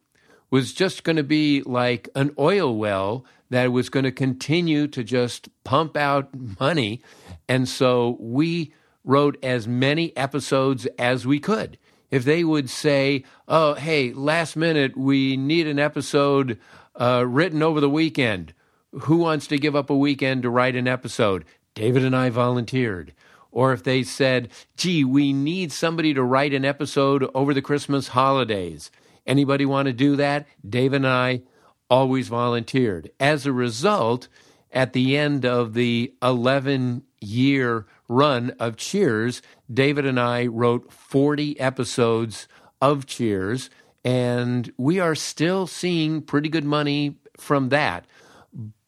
was 0.51 0.73
just 0.73 1.05
going 1.05 1.17
to 1.17 1.23
be 1.23 1.63
like 1.63 2.09
an 2.15 2.35
oil 2.39 2.77
well 2.77 3.25
that 3.51 3.73
was 3.73 3.89
going 3.89 4.05
to 4.05 4.13
continue 4.13 4.87
to 4.89 5.03
just 5.03 5.49
pump 5.65 5.97
out 5.97 6.29
money. 6.61 7.01
And 7.49 7.69
so 7.69 8.17
we 8.21 8.73
wrote 9.05 9.43
as 9.43 9.67
many 9.67 10.17
episodes 10.17 10.87
as 10.99 11.27
we 11.27 11.39
could. 11.39 11.79
If 12.11 12.25
they 12.25 12.45
would 12.45 12.71
say, 12.71 13.25
oh, 13.47 13.75
hey, 13.75 14.13
last 14.13 14.57
minute, 14.57 14.97
we 14.97 15.37
need 15.37 15.67
an 15.67 15.79
episode 15.79 16.59
uh, 16.95 17.25
written 17.27 17.63
over 17.63 17.81
the 17.81 17.91
weekend. 17.91 18.55
Who 18.93 19.19
wants 19.19 19.47
to 19.49 19.59
give 19.59 19.77
up 19.77 19.91
a 19.91 19.97
weekend 19.97 20.43
to 20.43 20.51
write 20.51 20.77
an 20.77 20.89
episode? 20.89 21.45
David 21.75 22.05
and 22.05 22.17
I 22.17 22.31
volunteered. 22.31 23.13
Or 23.51 23.73
if 23.73 23.83
they 23.83 24.03
said, 24.03 24.49
gee, 24.77 25.05
we 25.05 25.33
need 25.33 25.73
somebody 25.73 26.15
to 26.15 26.23
write 26.23 26.55
an 26.55 26.65
episode 26.65 27.29
over 27.35 27.53
the 27.55 27.63
Christmas 27.63 28.09
holidays. 28.09 28.91
Anybody 29.27 29.67
want 29.67 29.87
to 29.87 29.93
do 29.93 30.17
that? 30.17 30.47
David 30.67 30.97
and 30.97 31.07
I 31.07 31.43
always 31.91 32.29
volunteered. 32.29 33.11
As 33.19 33.47
a 33.47 33.53
result, 33.53 34.29
at 34.73 34.93
the 34.93 35.17
end 35.17 35.45
of 35.45 35.75
the 35.75 36.15
11 36.23 37.03
year 37.21 37.87
run 38.09 38.51
of 38.59 38.77
Cheers, 38.77 39.43
David 39.73 40.07
and 40.07 40.21
I 40.21 40.47
wrote 40.47 40.93
40 40.93 41.59
episodes 41.61 42.49
of 42.81 43.07
Cheers, 43.07 43.71
and 44.05 44.73
we 44.77 45.01
are 45.01 45.15
still 45.15 45.67
seeing 45.67 46.23
pretty 46.23 46.49
good 46.49 46.65
money 46.65 47.17
from 47.37 47.71
that. 47.71 48.07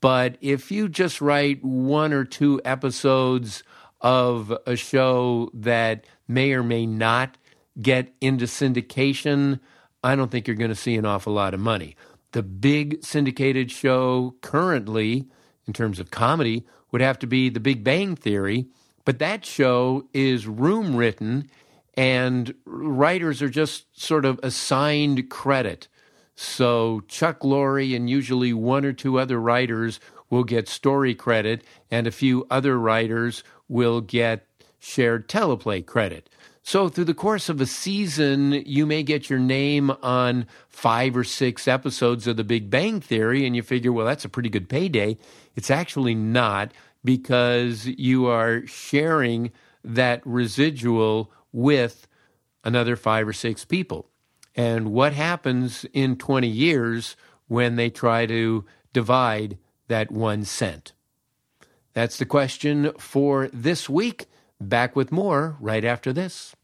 But 0.01 0.39
if 0.41 0.71
you 0.71 0.89
just 0.89 1.21
write 1.21 1.63
one 1.63 2.13
or 2.13 2.25
two 2.25 2.61
episodes 2.65 3.63
of 4.01 4.57
a 4.67 4.77
show 4.77 5.51
that 5.53 6.07
may 6.27 6.53
or 6.53 6.63
may 6.63 6.87
not 6.87 7.37
get 7.81 8.15
into 8.21 8.47
syndication, 8.47 9.61
I 10.03 10.17
don't 10.17 10.31
think 10.31 10.47
you're 10.47 10.57
going 10.57 10.71
to 10.71 10.75
see 10.75 10.97
an 10.97 11.05
awful 11.05 11.35
lot 11.35 11.53
of 11.53 11.61
money. 11.61 11.97
The 12.33 12.43
big 12.43 13.03
syndicated 13.05 13.71
show 13.71 14.37
currently, 14.41 15.27
in 15.67 15.73
terms 15.73 15.99
of 15.99 16.11
comedy, 16.11 16.65
would 16.93 17.01
have 17.01 17.19
to 17.21 17.27
be 17.27 17.49
The 17.49 17.61
Big 17.61 17.83
Bang 17.83 18.17
Theory, 18.17 18.67
but 19.05 19.19
that 19.19 19.45
show 19.45 20.09
is 20.13 20.47
room 20.47 20.95
written 20.97 21.51
and 21.95 22.55
writers 22.65 23.43
are 23.43 23.49
just 23.49 23.87
sort 24.01 24.25
of 24.25 24.39
assigned 24.43 25.29
credit. 25.29 25.89
So 26.37 27.03
Chuck 27.09 27.41
Lorre 27.41 27.95
and 27.95 28.09
usually 28.09 28.53
one 28.53 28.85
or 28.85 28.93
two 28.93 29.19
other 29.19 29.41
writers 29.41 30.01
will 30.31 30.45
get 30.45 30.69
story 30.69 31.15
credit, 31.15 31.65
and 31.91 32.07
a 32.07 32.13
few 32.13 32.47
other 32.51 32.79
writers 32.79 33.43
will 33.69 34.01
get 34.01 34.47
shared 34.79 35.29
teleplay 35.29 35.85
credit. 35.85 36.31
So, 36.63 36.89
through 36.89 37.07
the 37.07 37.15
course 37.15 37.49
of 37.49 37.61
a 37.61 37.67
season, 37.67 38.53
you 38.53 38.85
may 38.85 39.03
get 39.03 39.31
your 39.31 39.39
name 39.39 39.91
on 40.03 40.47
five 40.69 41.17
or 41.17 41.25
six 41.25 41.67
episodes 41.67 42.27
of 42.27 42.37
The 42.37 42.45
Big 42.45 42.69
Bang 42.69 43.01
Theory, 43.01 43.47
and 43.47 43.57
you 43.57 43.63
figure, 43.63 43.93
well, 43.93 44.07
that's 44.07 44.27
a 44.27 44.29
pretty 44.29 44.51
good 44.51 44.69
payday. 44.69 45.17
It's 45.57 45.71
actually 45.71 46.15
not 46.15 46.73
because 47.03 47.87
you 47.87 48.27
are 48.27 48.67
sharing 48.67 49.53
that 49.83 50.21
residual 50.27 51.33
with 51.51 52.07
another 52.63 52.95
five 52.95 53.27
or 53.27 53.33
six 53.33 53.65
people. 53.65 54.11
And 54.55 54.93
what 54.93 55.13
happens 55.15 55.87
in 55.93 56.17
20 56.17 56.47
years 56.47 57.17
when 57.49 57.77
they 57.77 57.89
try 57.89 58.27
to 58.27 58.65
divide 58.93 59.59
that 59.89 60.11
one 60.11 60.45
cent? 60.45 60.93
That's 61.95 62.19
the 62.19 62.27
question 62.27 62.93
for 62.99 63.49
this 63.53 63.89
week. 63.89 64.27
Back 64.61 64.95
with 64.95 65.11
more 65.11 65.57
right 65.61 65.85
after 65.85 66.13
this. 66.13 66.55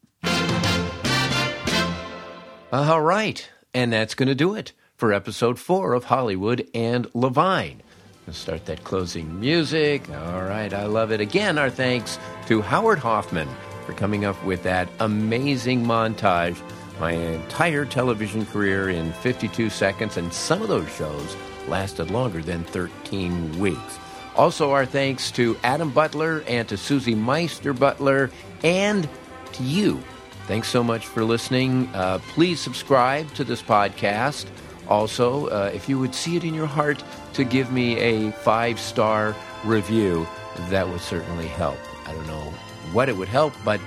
All 2.73 3.01
right. 3.01 3.49
And 3.73 3.93
that's 3.93 4.15
going 4.15 4.29
to 4.29 4.35
do 4.35 4.55
it 4.55 4.73
for 4.97 5.13
episode 5.13 5.59
four 5.59 5.95
of 5.95 6.05
Hollywood 6.05 6.69
and 6.75 7.07
Levine. 7.15 7.83
Let's 8.27 8.39
start 8.39 8.67
that 8.67 8.83
closing 8.85 9.39
music. 9.39 10.09
All 10.11 10.43
right, 10.43 10.73
I 10.73 10.87
love 10.87 11.13
it. 11.13 11.21
Again, 11.21 11.59
our 11.59 11.71
thanks 11.71 12.19
to 12.47 12.61
Howard 12.61 12.99
Hoffman 12.99 13.49
for 13.85 13.93
coming 13.93 14.25
up 14.25 14.43
with 14.45 14.65
that 14.65 14.89
amazing 14.99 15.85
montage. 15.85 16.61
My 16.99 17.13
entire 17.13 17.85
television 17.85 18.45
career 18.47 18.89
in 18.91 19.13
52 19.13 19.71
seconds, 19.71 20.17
and 20.17 20.33
some 20.33 20.61
of 20.61 20.69
those 20.69 20.91
shows 20.91 21.37
lasted 21.69 22.11
longer 22.11 22.43
than 22.43 22.65
13 22.65 23.59
weeks. 23.61 23.99
Also, 24.37 24.71
our 24.71 24.85
thanks 24.85 25.31
to 25.31 25.57
Adam 25.65 25.91
Butler 25.91 26.45
and 26.47 26.69
to 26.69 26.77
Susie 26.77 27.15
Meister 27.15 27.73
Butler 27.73 28.31
and 28.63 29.09
to 29.53 29.63
you. 29.63 29.99
Thanks 30.47 30.69
so 30.69 30.85
much 30.85 31.07
for 31.07 31.25
listening. 31.25 31.89
Uh, 31.95 32.19
please 32.29 32.61
subscribe 32.61 33.33
to 33.35 33.45
this 33.45 33.63
podcast. 33.63 34.47
Also, 34.89 35.47
uh, 35.47 35.71
if 35.75 35.89
you 35.89 35.99
would 35.99 36.15
see 36.15 36.37
it 36.37 36.45
in 36.45 36.55
your 36.55 36.67
heart 36.67 37.03
to 37.33 37.45
give 37.45 37.73
me 37.73 37.99
a 37.99 38.31
five 38.33 38.79
star 38.79 39.35
review, 39.65 40.27
that 40.69 40.87
would 40.87 41.01
certainly 41.01 41.47
help. 41.47 41.79
I 42.07 42.13
don't 42.13 42.27
know 42.27 42.53
what 42.93 43.09
it 43.09 43.17
would 43.17 43.29
help, 43.29 43.55
but 43.65 43.81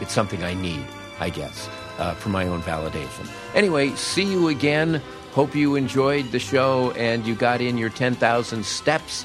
it's 0.00 0.12
something 0.12 0.42
I 0.42 0.54
need, 0.54 0.84
I 1.20 1.30
guess, 1.30 1.68
uh, 1.98 2.14
for 2.14 2.28
my 2.28 2.48
own 2.48 2.60
validation. 2.62 3.30
Anyway, 3.54 3.90
see 3.90 4.24
you 4.24 4.48
again. 4.48 5.00
Hope 5.32 5.54
you 5.54 5.76
enjoyed 5.76 6.30
the 6.30 6.38
show 6.38 6.90
and 6.90 7.26
you 7.26 7.34
got 7.34 7.62
in 7.62 7.78
your 7.78 7.88
10,000 7.88 8.64
steps, 8.66 9.24